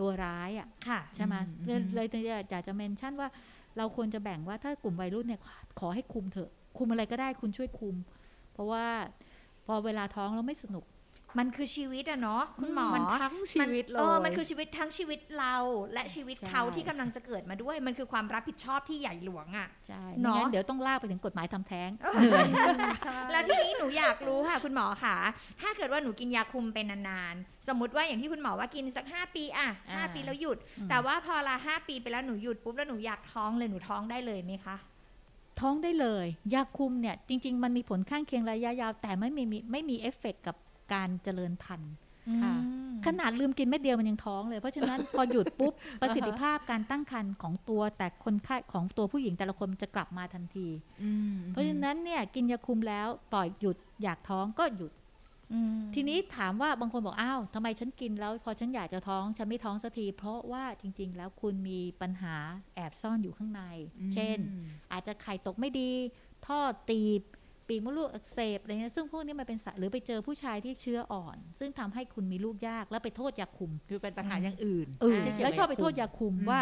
[0.00, 1.34] ตัวร้ายอะค่ะใช่ไหม
[1.66, 3.28] อืมเลยเลยอยากจะเมนชั่นว่า
[3.76, 5.40] เราควรจะแบ่งว่าถ้ากลุ่มวัยรุ่นเนี่ย
[5.80, 7.96] ขอให้คุมเถอะ คุมอะไรก็ได้คุณช่วยคุม
[8.52, 8.84] เพราะว่า
[9.66, 10.84] พอเวลาท้องแล้วไม่สนุก
[11.38, 15.54] มันคือชีวิตอะเนาะคุณหมอมันทั้งชีวิตเลเออยมันคือชีวิตทั้งชีวิตเรา
[15.92, 21.90] และชีวิตใช่เขาที่กำลังจะเกิดมาด้วย มันคือความรับผิดชอบที่ใหญ่หลวงอะใช่เนไม่อะงั้นเดี๋ยวต้องลากไปถึงกฎหมายทำแท้ง
[23.32, 25.16] แล้วทีนี้หนูอยากรู้ค่ะ คุณหมอค่ะ
[25.60, 34.76] ถ้าเกิดว่าหนูกินยาคุมเป็นนานๆสมมติว่าอย่างที่คุณหมอว่ากินสัก 5 ปีอะห้าอ่าปีแล้วหยุดอืมแต่ว่าพอละห้าปีไปแล้วหนูหยุดปุ๊บแล้วหนูอยากท้องเลยหนูท้องได้เลยไหมคะ
[35.60, 40.56] ท้องได้เลย ยาคุมเนี่ยจริง ๆ มันมีผลข้างเคียงระยะยาว แต่ไม่มีไม่มีเอฟเฟกต์กับ
[40.92, 41.92] การเจริญพันธุ์
[42.42, 50.68] ค่ะอืมขนาดลืมกินเม็ดเดียวมันยังท้องเลย เพราะฉะนั้นพอหยุดปุ๊บประสิทธิภาพการตั้งครรภ์ของตัวแต่คนไข้ของตัวผู้หญิงแต่ละคนจะกลับมาทันที
[51.02, 54.92] อืมเพราะฉะนั้นเนี่ยกินยาคุมแล้วปล่อยหยุดอยากท้องก็หยุด
[55.52, 62.34] อืมทีนี้ถามว่าบางคนบอกอ้าวทำไมฉันกินแล้ว พอฉันอยากจะท้องฉันไม่ท้องสักที เพราะว่าจริง ๆ แล้วคุณมีปัญหา
[62.74, 63.62] แอบซ่อนอยู่ข้างใน
[64.12, 64.38] เช่น
[64.92, 65.90] อาจจะไข่ตกไม่ดี
[66.46, 67.22] ท่อตีบ
[67.68, 76.60] ปีกมดลูกอักเสบอะไรเงี้ยซึ่งพวกนี้มันเป็นสาหรือไปเจอผู้ชายที่เชื้ออ่อน ซึ่งทำให้คุณมีลูกยากแล้วไปโทษยาคุม คือเป็นปัญหาอย่างอื่นเออไม่ใช่เกี่ยแล้วชอบไปกับโทษยาคุมอืมว่า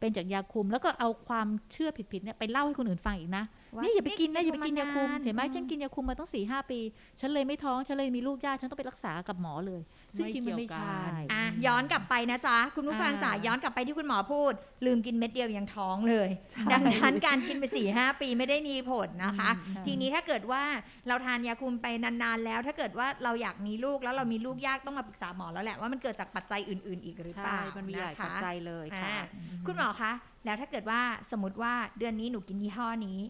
[0.00, 6.80] เป็นจากยาคุมแล้วก็เอาความเชื่อผิดๆเนี่ยไปเล่าให้คนอื่นฟังอีกนะว่า นี่อย่าไปกินนะนี่อย่าไปกินยาคุมมานานเห็นไหมอืมฉันกินยาคุมมาตั้งสี่ห้าปี
[7.20, 9.80] ฉันเลยไม่ท้องฉันเลยมีลูกยากฉันต้องไปรักษากับหมอเลย
[10.16, 10.96] ซึ่งจริงมันไม่ใช่
[11.32, 14.52] อะย้อนกลับไปนะจ๊ะคุณผู้ฟังจ๋าอ่าย้อนกลับไปที่คุณหมอพูด
[14.86, 20.62] ลืมกินเม็ดเดียวยังท้องเลยใช่ดังนั้นการกินไป4ี่หปีไม่ได้มีผลนะคะอืมทีนี้ถ้าเกิดว่า
[21.08, 29.16] เราทานยาคุมไปนานๆแล้ว ถ้าเกิดว่าเราอยากมีลูกแล้วเรามีลูกยากต้องมาปรึกษาหมอแล้วแหละว่ามันเกิดจากปัจจัยอื่น ๆ อีกหรือเปใช่ล่ามันมีหลายะคะปัจจัยเลยค่ะอ่า
[29.66, 30.12] คุณหมอคะ
[30.44, 33.20] แล้วถ้าเกิดว่าสมมติว่าเดือนนี้หนูกินยี่ห้อนี้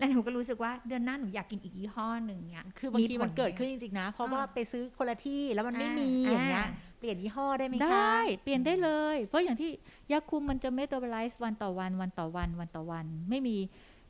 [0.00, 9.70] แล้วหนูก็รู้สึกว่าเดือนหน้าหนูอยากกินอีกยี่ห้อหนึ่งเนี่ยคือบางทีผลมันเกิดไหขึ้นจริงๆนะ เพราะอ่าว่าไปซื้อคนละที่แล้วมันไม่อ่ามีมีอย่างเงี้ยอ่าเปลี่ยนยี่ห้อได้ไหมคะ ได้ เปลี่ยนได้เลย เพราะอย่างที่
[10.12, 13.56] ยาคุมมันจะเมตาบอลไลซ์วันต่อวันวันต่อวันวันต่อวัน ไม่มี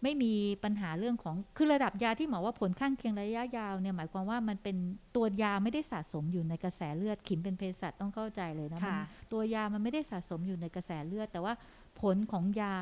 [0.05, 0.33] ไม่มี
[0.65, 4.77] ปัญหาเรื่องของคือระดับยาที่หมอว่าผลข้างเคียงระยะยาวเนี่ยหมายความว่ามันเป็น
[5.17, 9.01] ตัวยาไม่ได้สะสมอยู่ในกระแสเลือดขิมเป็นเภสัชต้องเข้าใจเลยนะมันค่ะ
[9.33, 11.53] ตัวยามันไม่ได้สะสมอยู่ในกระแสเลือด แต่ว่า
[12.01, 12.77] ผลของยา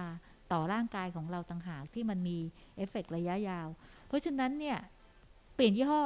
[0.53, 2.39] ต่อร่างกายของเราต่างหากที่มันมี
[2.77, 3.69] เอฟเฟกต์ระยะยาว
[4.09, 4.79] เพราะฉะนั้นเนี่ย
[5.55, 6.03] เปลี่ยนยี่ห้อ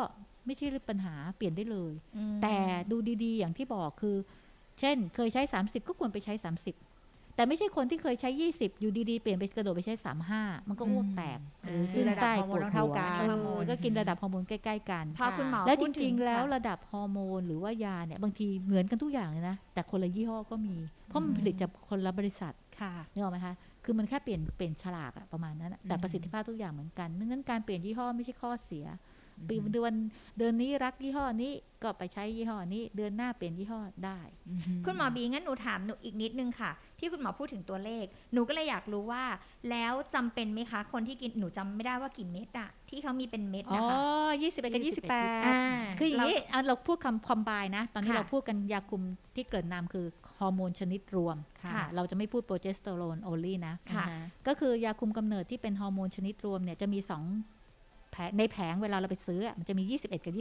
[0.47, 2.57] ไม่ใช่ปัญหาเปลี่ยนได้เลยอืมแต่
[2.91, 4.17] ดูดีๆ อย่างที่บอกคือ
[4.81, 6.35] เช่น เคยใช้ 30 ก็ควรไปใช้
[6.85, 9.95] 30 แต่ไม่ใช่คนที่เคยใช้ 20 อยู่ดีๆ เปลี่ยนไปกระโดดไปใช้
[10.33, 20.77] 35 มันก็อ้วกแตกอืหรือมขึ้นไส้คือระดับฮอร์โมนต้องเท่ากันปวดหัวเออก็กินระดับฮอร์โมนใกล้ๆกันพอคุณหมอและจพูดถึริงๆ แล้วค่ะระดับฮอร์โมนหรือว่ายาเนี่ยบางทีเหมือนกันทุกอย่างเลยนะ แต่คนละยี่ห้อก็มี
[21.09, 28.87] เพราะมันผลิตจากคนละบริษัทค่ะนึกออกไหมคะ คือมันแค่เปลี่ยนเปลี่ยนฉลากอะประมาณนั้นอะแต่อืมประสิทธิภาพทุกอย่างเหมือนกันดังนั้นการเปลี่ยนยี่ห้อไม่ใช่ข้อเสีย
[29.49, 29.93] ปีเดือน
[30.39, 34.21] เดือนนี้รักยี่ห้อนี้ก็ไปใช้ยี่ห้อนี้ เดือนหน้าเปลี่ยนยี่ห้อได้
[34.85, 39.25] คุณหมอบีงั้นหนูถามหนูอีกนิดนึงค่ะ ที่คุณหมอพูดถึงตัวเลข หนูก็เลยอยากรู้ว่า
[39.71, 43.97] แล้วจำเป็นไหมคะ คนที่กินหนูจำไม่ได้ว่ากี่เม็ดอะที่เขามีเป็นเม็ดอ๋อนะคะ
[44.43, 45.61] ยี่สิบเอ็ดกับยี่สิบแปดอ่า
[45.99, 49.03] คืออย่างนี้อะเราพูดคำ combined นะ ตอนนี้ค่ะเราพูดกันยาคุม
[49.35, 50.07] ที่เกิดนามคือ
[50.43, 57.25] ฮอร์โมนชนิดรวมค่ะอะ เราจะไม่พูดโปรเจสเตอโรน only นะค่ะอ่าฮก็คือยาคุมกำเนิดที่เป็นฮอร์โมนชนิดรวมเนี่ยจะมีสอง
[58.13, 60.35] แผงในแผงเวลาเราไปซื้ออะมันจะมี 21 กับ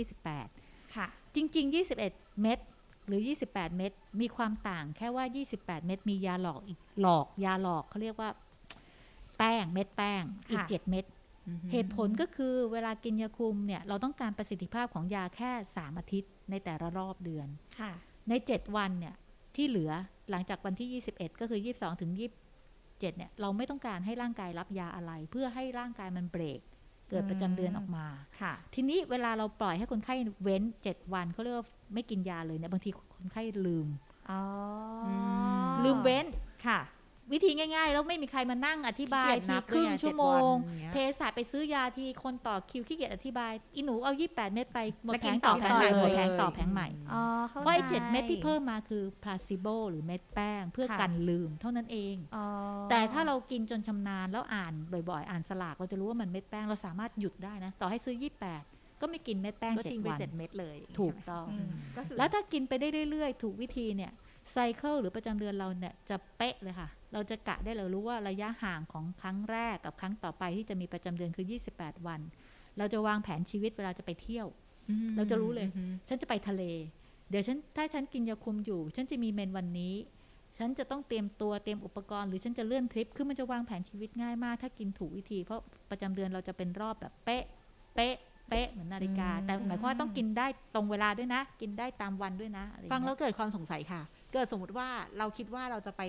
[0.43, 1.97] 28 ค่ะ จริง ๆ 21
[2.41, 2.59] เม็ด
[3.07, 8.29] หรือ 28 เม็ดมีความต่างแค่ว่า 28 เม็ดมียาหลอกอีกหลอกยาหลอกเขาเรียกว่า
[9.37, 11.05] แป้งเม็ดแป้งอีกค่ะ7เม็ด
[11.71, 17.47] เหตุผลก็คือเวลากินยาคุมเนี่ยเราต้องการประสิทธิภาพของยาแค่ 3 อาทิตย์ในแต่ละรอบเดือน
[17.79, 17.91] ค่ะ
[18.29, 19.15] ใน 7 วันเนี่ย
[19.55, 19.91] ที่เหลือ
[20.31, 26.59] หลังจากวันที่ 21 ก็คือ 22 ถึง 27 เนี่ย เราไม่ต้องการให้ร่างกายรับยาอะไร เพื่อให้ร่างกายมันเบรก
[27.09, 28.05] เกิดประจำเดือนออกมา
[28.41, 33.87] ค่ะ ทีนี้เวลาเราปล่อยให้คนไข้เว้น 7 วันเขาเรียกว่าไม่กินยาเลยเนี่ยบางทีคนไข้ลืม
[34.29, 34.41] อ๋อ
[35.05, 35.07] อ
[35.71, 36.25] มลืมเว้น
[36.65, 36.79] ค่ะ
[37.31, 52.45] วิธีง่ายๆ แล้วไม่มีใครมานั่งอธิบายขี้เกียจนัทีบครึ่งด้วยไงชั่วโมงเจ็ดวันอย่างเงี้ยเภสัชไปซื้อยาทีคนต่อคิวขี้เกียจอธิบาย อีหนูเอา 28 เม็ดไปหมดแล้วแผกินงต่อต่อแผงใหม่เลยหมดแผงต่อแผงใหม่อ๋อเข้าเพราะไอ้ใจเจ็ดเม็ดที่เพิ่มมาคือพลาซิโบหรือเม็ดแป้ง เพื่อค่ะกันลืมเท่านั้นเองอ๋อ
[52.89, 54.73] แต่ถ้าเรากินจนชำนาญแล้วอ่าน
[55.09, 64.11] บ่อยๆ อ่านสลากเราจะรู้ว่ามันเม็ดแป้งเราสามารถหยุดได้นะ ต่อให้ซื้อ 28ก็ไม่กินเม็ดแป้งก็เจ็ดทิ้งไปวันเจ็ดเม็ดเลยถูกใช่ไหมต้องอืมก็คือแล้วถ้ากินไปได้เรื่อยๆ ถูกวิธีเนี่ย
[64.51, 71.45] ไซเคิลหรือประจำเดือนเราเนี่ยจะเป๊ะเลยค่ะ เราจะกะได้เลยรู้ว่าระยะห่างของครั้งแรกกับครั้งต่อไปที่จะมีประจำเดือนคือ
[71.75, 72.21] 28 วัน
[72.77, 74.47] เราจะวางแผนชีวิตเวลาจะไปเที่ยว
[74.89, 76.63] อืมเราจะรู้เลยอืมฉันจะไปทะเล
[77.29, 79.95] เดี๋ยวฉันถ้าฉันกินยาคุมอยู่ ฉันจะมีเมนวันนี้
[80.57, 87.43] ฉันจะต้องเตรียมตัวเตรียมอุปกรณ์หรือฉันจะเลื่อนทริป คือมันจะวางแผนชีวิตง่ายมาก ถ้ากินถูกวิธี เพราะประจำเดือนเราจะเป็นรอบแบบเป๊ะ
[87.95, 88.15] เป๊ะ
[88.49, 94.01] เป๊ะเหมือนนาฬิกา แต่หมายความว่าต้องกินได้ตรงเวลาด้วยนะ กินได้ตามวันด้วยนะอะไรอย่ฟังเยแล้วเกิดความสงสัยค่ะ
[94.33, 96.01] เกิดสมมติว่าเราคิดว่าเราจะไป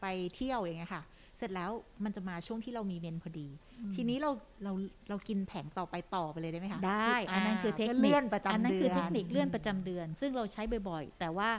[0.00, 1.02] ไปไปเที่ยวอย่างเงี้ยค่ะ
[1.38, 1.70] เสร็จแล้ว
[2.04, 3.48] มันจะมาช่วงที่เรามีเมนพอดี
[3.94, 4.30] ทีนี้เรา
[4.64, 4.72] เรา
[5.08, 11.50] เรากินแผงต่อไปต่อไปเลยได้ไหมคะได้อันนั้นคือเทคก็นิคเลื่อนประจำอันนั้นเดืคืออนเทคนิคเลื่อนประจำเดือน ซึ่งเราใช้บ่อยๆ แต่ว่า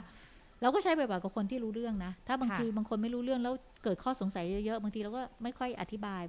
[0.62, 6.22] เราก็ใช้บ่อยๆกับคนที่รู้เรื่องนะ ถ้าบางค่ะทีบางคนไม่รู้เรื่องแล้วเกิดข้อสงสัยเยอะๆ บางทีเราก็ไม่ค่อยอธิบาย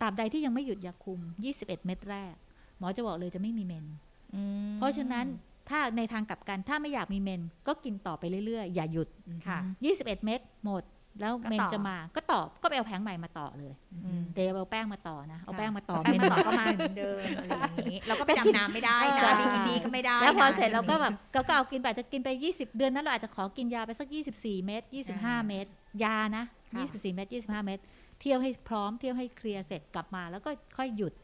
[0.00, 1.20] ตราบใดที่ยังไม่หยุดยาคุม
[1.54, 2.34] 21 เม็ดแรก
[2.78, 3.86] หมอจะบอกเลยจะไม่มีเมน
[4.34, 5.26] อืมเพราะฉะนั้น
[5.68, 9.08] ถ้าในทางกลับกันถ้าไม่อยากมีเมน ก็กินต่อไปเรื่อยๆ อย่าหยุด
[9.48, 9.58] ค่ะ
[9.92, 10.82] 21 เม็ดหมด
[11.20, 13.72] แล้วก็เมนต่อจะมาก็ต่อก็ไปเอาแผงใหม่มาต่อเลย
[14.04, 17.22] อืมเดยวเอาแป้งมาต่อนะเอาแป้งมาต่อแป้งเมนมาต่อก็มาเหมือนเดิมอะ
[17.70, 24.82] ไรอย่างนี้เราก็ไปดำน้ำไม่ได้ใช่นะบิกินี่ก็ไม่ได้แล้วพอนะเสร็จเราก็แบบก็ก็เอากินไปอาจจะกินไป 20 เดือนนั้นเราอาจจะขอกินยาไปสัก 24 เม็ด
[25.16, 25.66] 25 เม็ด
[26.04, 27.78] ยานะค่ะ24 เม็ด25 เม็ด
[28.20, 31.14] เที่ยวให้พร้อมเที่ยวให้เคลียร์เสร็จกลับมา แล้วก็ค่อยหยุด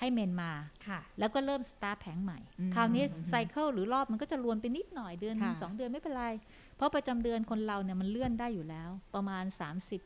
[0.00, 0.52] ให้เมนมา
[0.88, 6.26] ค่ะแล้วก็เริ่มสตาร์ทแผงใหม่อืมคราวนี้ไซเคิลหรือรอบมันก็จะรวนไปนิดหน่อยเดือนหนึ่งค่ะสองเดือนไม่เป็นไร
[6.76, 9.44] เพราะประจำเดือนคนเราเนี่ยมันเลื่อนได้อยู่แล้ว ประมาณ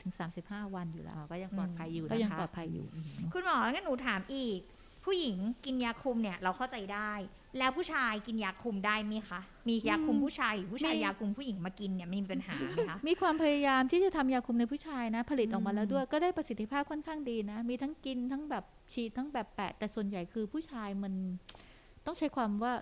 [0.06, 2.86] 30-35วันอยู่แล้วอ๋อก็ยังปลอดภัยอยู่นะคะก็ยังปลอดภัยอยู่
[3.32, 4.60] คุณหมองั้นหนูถามอีก
[5.04, 7.12] ผู้หญิงกินยาคุมเนี่ยเราเข้าใจได้
[7.58, 21.12] แล้วผู้ชายกินยาคุมได้ไหมคะมียาคุมผู้ชายหรือผู้ชายมียาคุมผู้หญิงมากินเนี่ยมีปัญหาไหมคะมีความพยายามที่จะทำยาคุมในผู้ชายนะ ผลิตออกมาอืมแล้วด้วยก็ได้ประสิทธิภาพค่อนข้างดีนะ มีทั้งกินทั้งแบบฉีดทั้งแบบแปะ แต่ส่วนใหญ่คือผู้ชายมัน
[22.06, 22.74] ต้องใช้ความว่า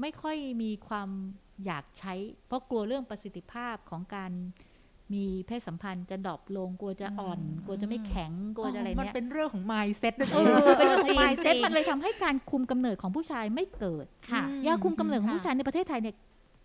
[0.00, 1.08] ไม่ค่อยมีความ
[1.66, 2.14] อยากใช้
[2.46, 4.32] เพราะกลัวเรื่องประสิทธิภาพของการ
[5.14, 16.14] มีเพศสัมพันธ์จะดรอปลงกลัวจะอ่อน กลัวจะไม่แข็งกลัวจะอะไรมันเนี้ยเป็นเรื่องของ mindset นั่นเอเองอเป็นเรื่องของจริง mindset จริงมันเลยทำให้การคุมกำเนิดของผู้ชายไม่เกิดค่ะยาคุมกำเนิดของค่ะผู้ชายในประเทศไทยเนี่ย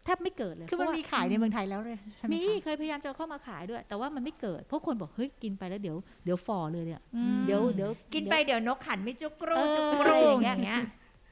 [0.05, 10.81] แทบไม่เกิดเลยคือมันเพระว่มีขายในเมืองไทยแล้วเลยใช่ไหมมีคะเคยพยายามจะเอาเข้ามาขายด้วย แต่ว่ามันไม่เกิดเพราะคนบอกเฮ้ยกินไปแล้วเดี๋ยวเดี๋ยวฝ่อเลยเนี่ยอืมเดี๋ยวเดี๋ยวกินไปเดี๋ยวนกขันไม่จุกรูเออจุกรูออย่างเงี้ยเงี้ย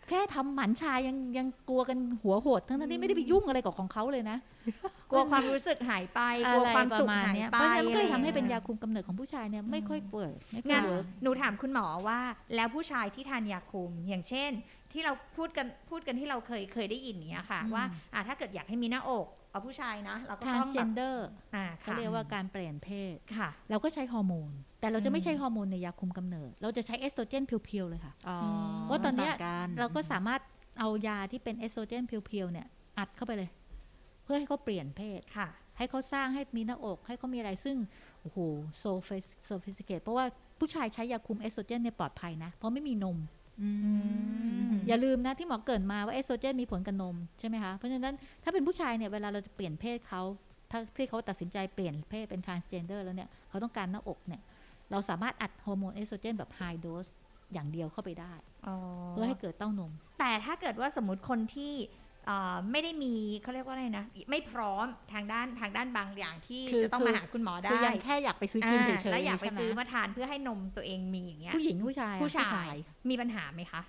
[0.09, 4.37] แค่ทำหมันชายยังยังกลัวกันหัวโหด ทั้งๆที่ไม่ได้ไปยุ่งอะไรกับของเขาเลยนะ
[5.09, 6.19] กลัวความรู้สึกหายไป
[6.53, 12.19] กลัวความสุขหายเนี้ยไปเพราะฉะนั้นมันก็เลยอะทำไรให้เป็นงี้ยาคุมกำเนิดของผู้ชายเนี่ยไม่ค่อยเปิดไม่ค่อยงั้นเวิร์กหนูถามคุณหมอว่า
[12.55, 14.51] แล้วผู้ชายที่ทานยาคุมอย่างเช่น
[14.93, 21.15] ที่เราพูดกันพูดกันที่เราเคยเคยได้ยินเนี้ยค่ะว่าอะถ้าเกิดอยากให้มีหน้าอกเอาผู้ชายนะเราก็ต้องแบบ transgender
[21.55, 28.37] อ่าเขาค่ะเรียกว่าการเปลี่ยนเพศค่ะ เราก็ใช้ฮอร์โมน แต่เราจะไม่ใช้อืมฮอร์โมนในยาคุมกำเนิด เราจะใช้เอสโตรเจนเพียวๆเลยค่ะอ๋อ
[28.83, 30.41] เพราะตอนเนี้ยต่งกันเราก็สามารถ
[30.79, 33.49] เอายาที่เป็นเอสโตรเจนเพียวๆเนี่ย อัดเข้าไปเลย
[34.23, 37.77] เพื่อให้เขาเปลี่ยนเพศค่ะ ให้เขาสร้างให้มีหน้าอก ให้เขามีอะไรซึ่ง
[38.21, 38.37] โอ้โห
[38.79, 38.85] so
[39.45, 40.25] sophisticated เพราะว่า
[40.59, 43.17] ผู้ชายใช้ยาคุมเอสโตรเจนเนี่ยปลอดภัยนะ เพราะไม่มีนม
[43.61, 43.69] อื
[44.69, 50.21] มอย่าลืมนะที่หมอเกริ่นมาว่าเอสโตรเจนมีผลกับนมใช่ไหมคะเพราะฉะนั้นถ้าเป็นผู้ชายเนี่ยเวลาเราจะเปลี่ยนเพศเขา
[50.71, 54.41] ถ้าที่เขาตัดสินใจเปลี่ยนเพศเป็น transgender แล้วเนี่ยเขาต้องการหน้าอกเนี่ย
[54.91, 57.09] เราสามารถอัดฮอร์โมนเอสโตรเจนแบบ high dose
[57.53, 58.33] อย่างเดียวเข้าไปได้
[59.11, 61.73] เพื่อให้เกิดเต้านม แต่ถ้าเกิดว่าสมมติคนที่
[62.25, 72.75] เอ่อไม่ได้มีเขาเรียกว่าอะไรนะ ไม่พร้อมทางด้านทางด้านบางอย่างที่คือจะต้องคือมาหาคุณหมอได้คือยังแค่อยากไปซื้อกินเฉยๆแล้วอยากไปใช่ไหมซื้อมาทานเพื่อให้นมตัวเองมีอย่างเงี้ยผู้หญิงผู้ชายอะผู้ชาย
[73.09, 73.81] มีปัญหาไหมคะ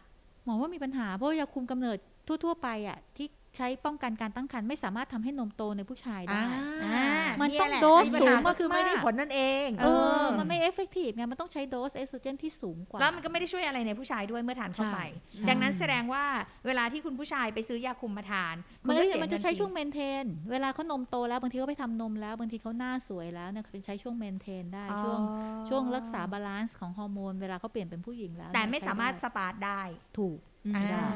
[0.44, 1.98] หมอว่ามีปัญหาเพราะว่ายาคุมกำเนิด
[2.44, 6.42] ทั่ว ๆ ไปอะที่ ใช้ป้องกันการตั้งครรภ์ไม่สามารถทำให้นมโตในผู้ชายได้
[6.84, 7.06] อ่า
[7.40, 9.86] มันเนี่ยต้องแหละปัญหาก็คือไม่ได้ผลนั่นเองเอ
[10.22, 14.98] อมันไม่ effective ไงมันต้องใช้โดสเอสโตรเจนที่สูงกว่า แล้วมันก็ไม่ได้ช่วยอะไรในผู้ชายด้วยเมื่อทานเข้าไป
[15.32, 16.24] ใช่ดังนั้นแสดงว่า
[16.66, 18.54] เวลาที่คุณผู้ชายไปซื้อยาคุมมาทาน
[18.86, 25.20] มันก็ก็เสียมันจะใช้เงิช่วง maintain เวลาเขานมโตแล้วบางทีเขาไปทำนมแล้วบางทีเขาหน้าสวยแล้วเนี่ยเป็นใช้ช่วง maintain ได้อ๋อช่วง
[25.68, 29.80] ช่วงรักษา balance ของฮอร์โมนเวลาเขาเปลี่ยนเป็นผู้หญิงแล้ว แต่ไม่ใช้สามารถด้สตาร์ทได้
[30.18, 30.38] ถูก
[30.74, 31.06] อ่าได้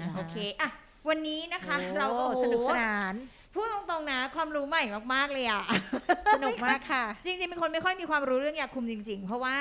[0.00, 0.70] นะคะโอเคอะ
[1.08, 3.14] วันนี้นะคะโอ้เราก็โอ้โหสนุกสนาน
[3.54, 4.82] พูดตรงๆนะ ความรู้ใหม่
[5.14, 5.62] มากๆเลยอะ
[6.34, 9.56] สนุกมากค่ะ จริงๆเป็นคนไม่ค่อยมีความรู้เรื่องยาคุมจริง ๆ เพราะว่า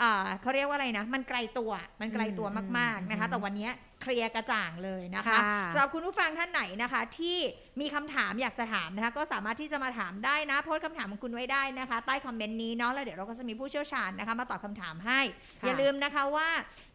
[0.00, 2.46] อ่าเขาเรียกว่าอะไรนะ มันไกลตัวมันไกลตัว
[2.78, 3.68] มากๆนะคะ แต่วันนี้
[4.02, 7.36] เคลียร์กระจ่างเลยนะคะค่ะสำหรับคุณผู้ฟังท่านไหนนะคะ ที่
[7.80, 15.20] มีคำถามอยากจะถามนะคะ ก็สามารถที่จะมาถามได้นะโพสต์คำถามของคุณไว้ได้นะคะ ใต้คอมเมนต์นี้เนาะแล้วเดี๋ยวเราก็จะมีผู้เชี่ยวชาญนะคะ มาตอบคำถามให้
[15.60, 16.48] ค่ะอย่าลืมนะคะว่า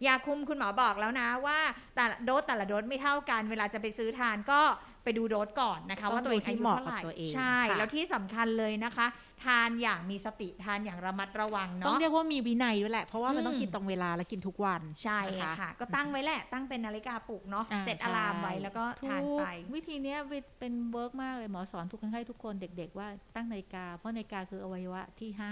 [0.07, 1.59] ยาคุมคุณหมอบอกแล้วนะว่า
[1.95, 4.61] แต่ละโดสแต่ละโดสไม่เท่ากัน เวลาจะไปซื้อทานก็
[5.07, 9.07] ไปดูโดสก่อนนะคะต้องว่าตัวเองดูที่อายุเหมาะเท่าไหร่กับตัวเองใช่ค่ะแล้วที่สำคัญเลยนะคะ
[9.43, 19.43] ทานอย่างมีสติทานอย่างระมัดระวังต้องเนาะเรียกว่ามีวินัยด้วยแหละ เพราะว่ามันต้องอืมกินตรงเวลาและกินทุกวันใช่นะคะค่ะ ก็ตั้งไว้แหละตั้งเป็นนาฬิกาปลุกเนาะอ่าเสร็จใช่อะลามไว้แล้วก็ทานไปถูก
[19.75, 25.51] วิธีเนี้ยเป็น work มากเลยหมอสอนทุกคนไข้ทุกคนเด็ก ๆ ว่าตั้งนาฬิกา เพราะนาฬิกาคืออวัยวะที่ห้า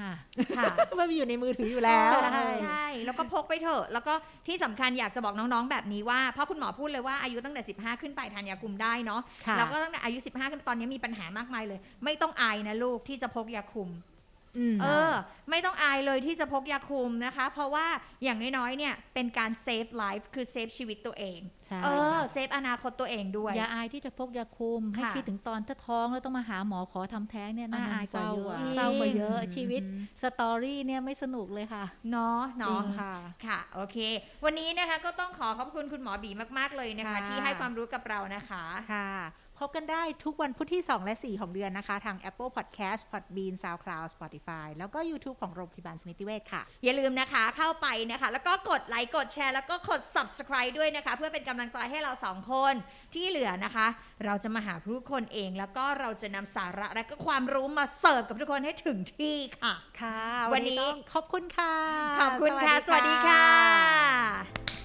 [0.57, 4.13] ค่ะมันมีอยู่ในมือถืออยู่แล้วใช่ใช่แล้วก็พกไปเถอะ แล้วก็
[4.47, 15.13] ที่สำคัญอยากจะบอกน้องๆแบบนี้ว่าเพราะคุณหมอพูดเลยว่าอายุตั้งแต่ 15 ขึ้นไปทานยาคุมได้เนาะค่ะแล้วก็ตั้งแต่อายุ 15 ขึ้นตอนนี้มีปัญหามากมายเลย ไม่ต้องอายนะลูกที่จะพกยาคุมเออ
[15.49, 17.87] ไม่ต้องอายเลยที่จะพกยาคุมนะคะ เพราะว่า
[18.23, 29.81] อย่างน้อยๆเนี่ยเป็นการ save life คือ save ชีวิตตัวเองใช่เออค่ะเซฟอนาคตตัวเองด้วย อย่าอายที่จะพกยาคุม ให้ค่ะคิดถึงตอนถ้าท้องแล้วต้องมาหาหมอขอทำแท้งเนี่ยน่าอันนั้นอายกว่าเยอะเศร้าอะเศร้ากว่าเยอะอืมชีวิต
[30.21, 33.13] สตอรี่เนี่ยไม่สนุกเลยค่ะเนาะจริเนาะงค่ะ
[33.45, 33.97] ค่ะ โอเค
[34.45, 39.11] วันนี้นะคะก็ต้องขอขอบคุณคุณหมอบีมากๆเลยนะคะค่ะที่ให้ความรู้กับเรานะคะค่ะ
[39.59, 48.29] พบกันได้ทุกวันพุธที่ 2 และ 4 ของเดือนนะคะ ทาง Apple Podcast Podbean SoundCloud Spotify แล้วก็ YouTube ของโรงพยาบาลสมิติเวชค่ะ อย่าลืมนะคะเข้าไปนะคะ
[48.31, 52.73] แล้วก็กดไลค์กดแชร์ แล้วก็กด subscribe ด้วยนะคะ เพื่อเป็นกำลังใจให้เราสองคน
[53.13, 53.87] ที่เหลือนะคะ
[54.25, 60.21] เราจะมาหาผู้คนเอง แล้วก็เราจะนำสาระและก็ความรู้มาเสิร์ฟกับทุกคนให้ถึงที่ค่ะ ค่ะ
[60.53, 61.75] วันนี้ต้องขอบคุณค่ะ
[62.21, 64.84] ขอบคุณค่ะ สวัสดีค่ะ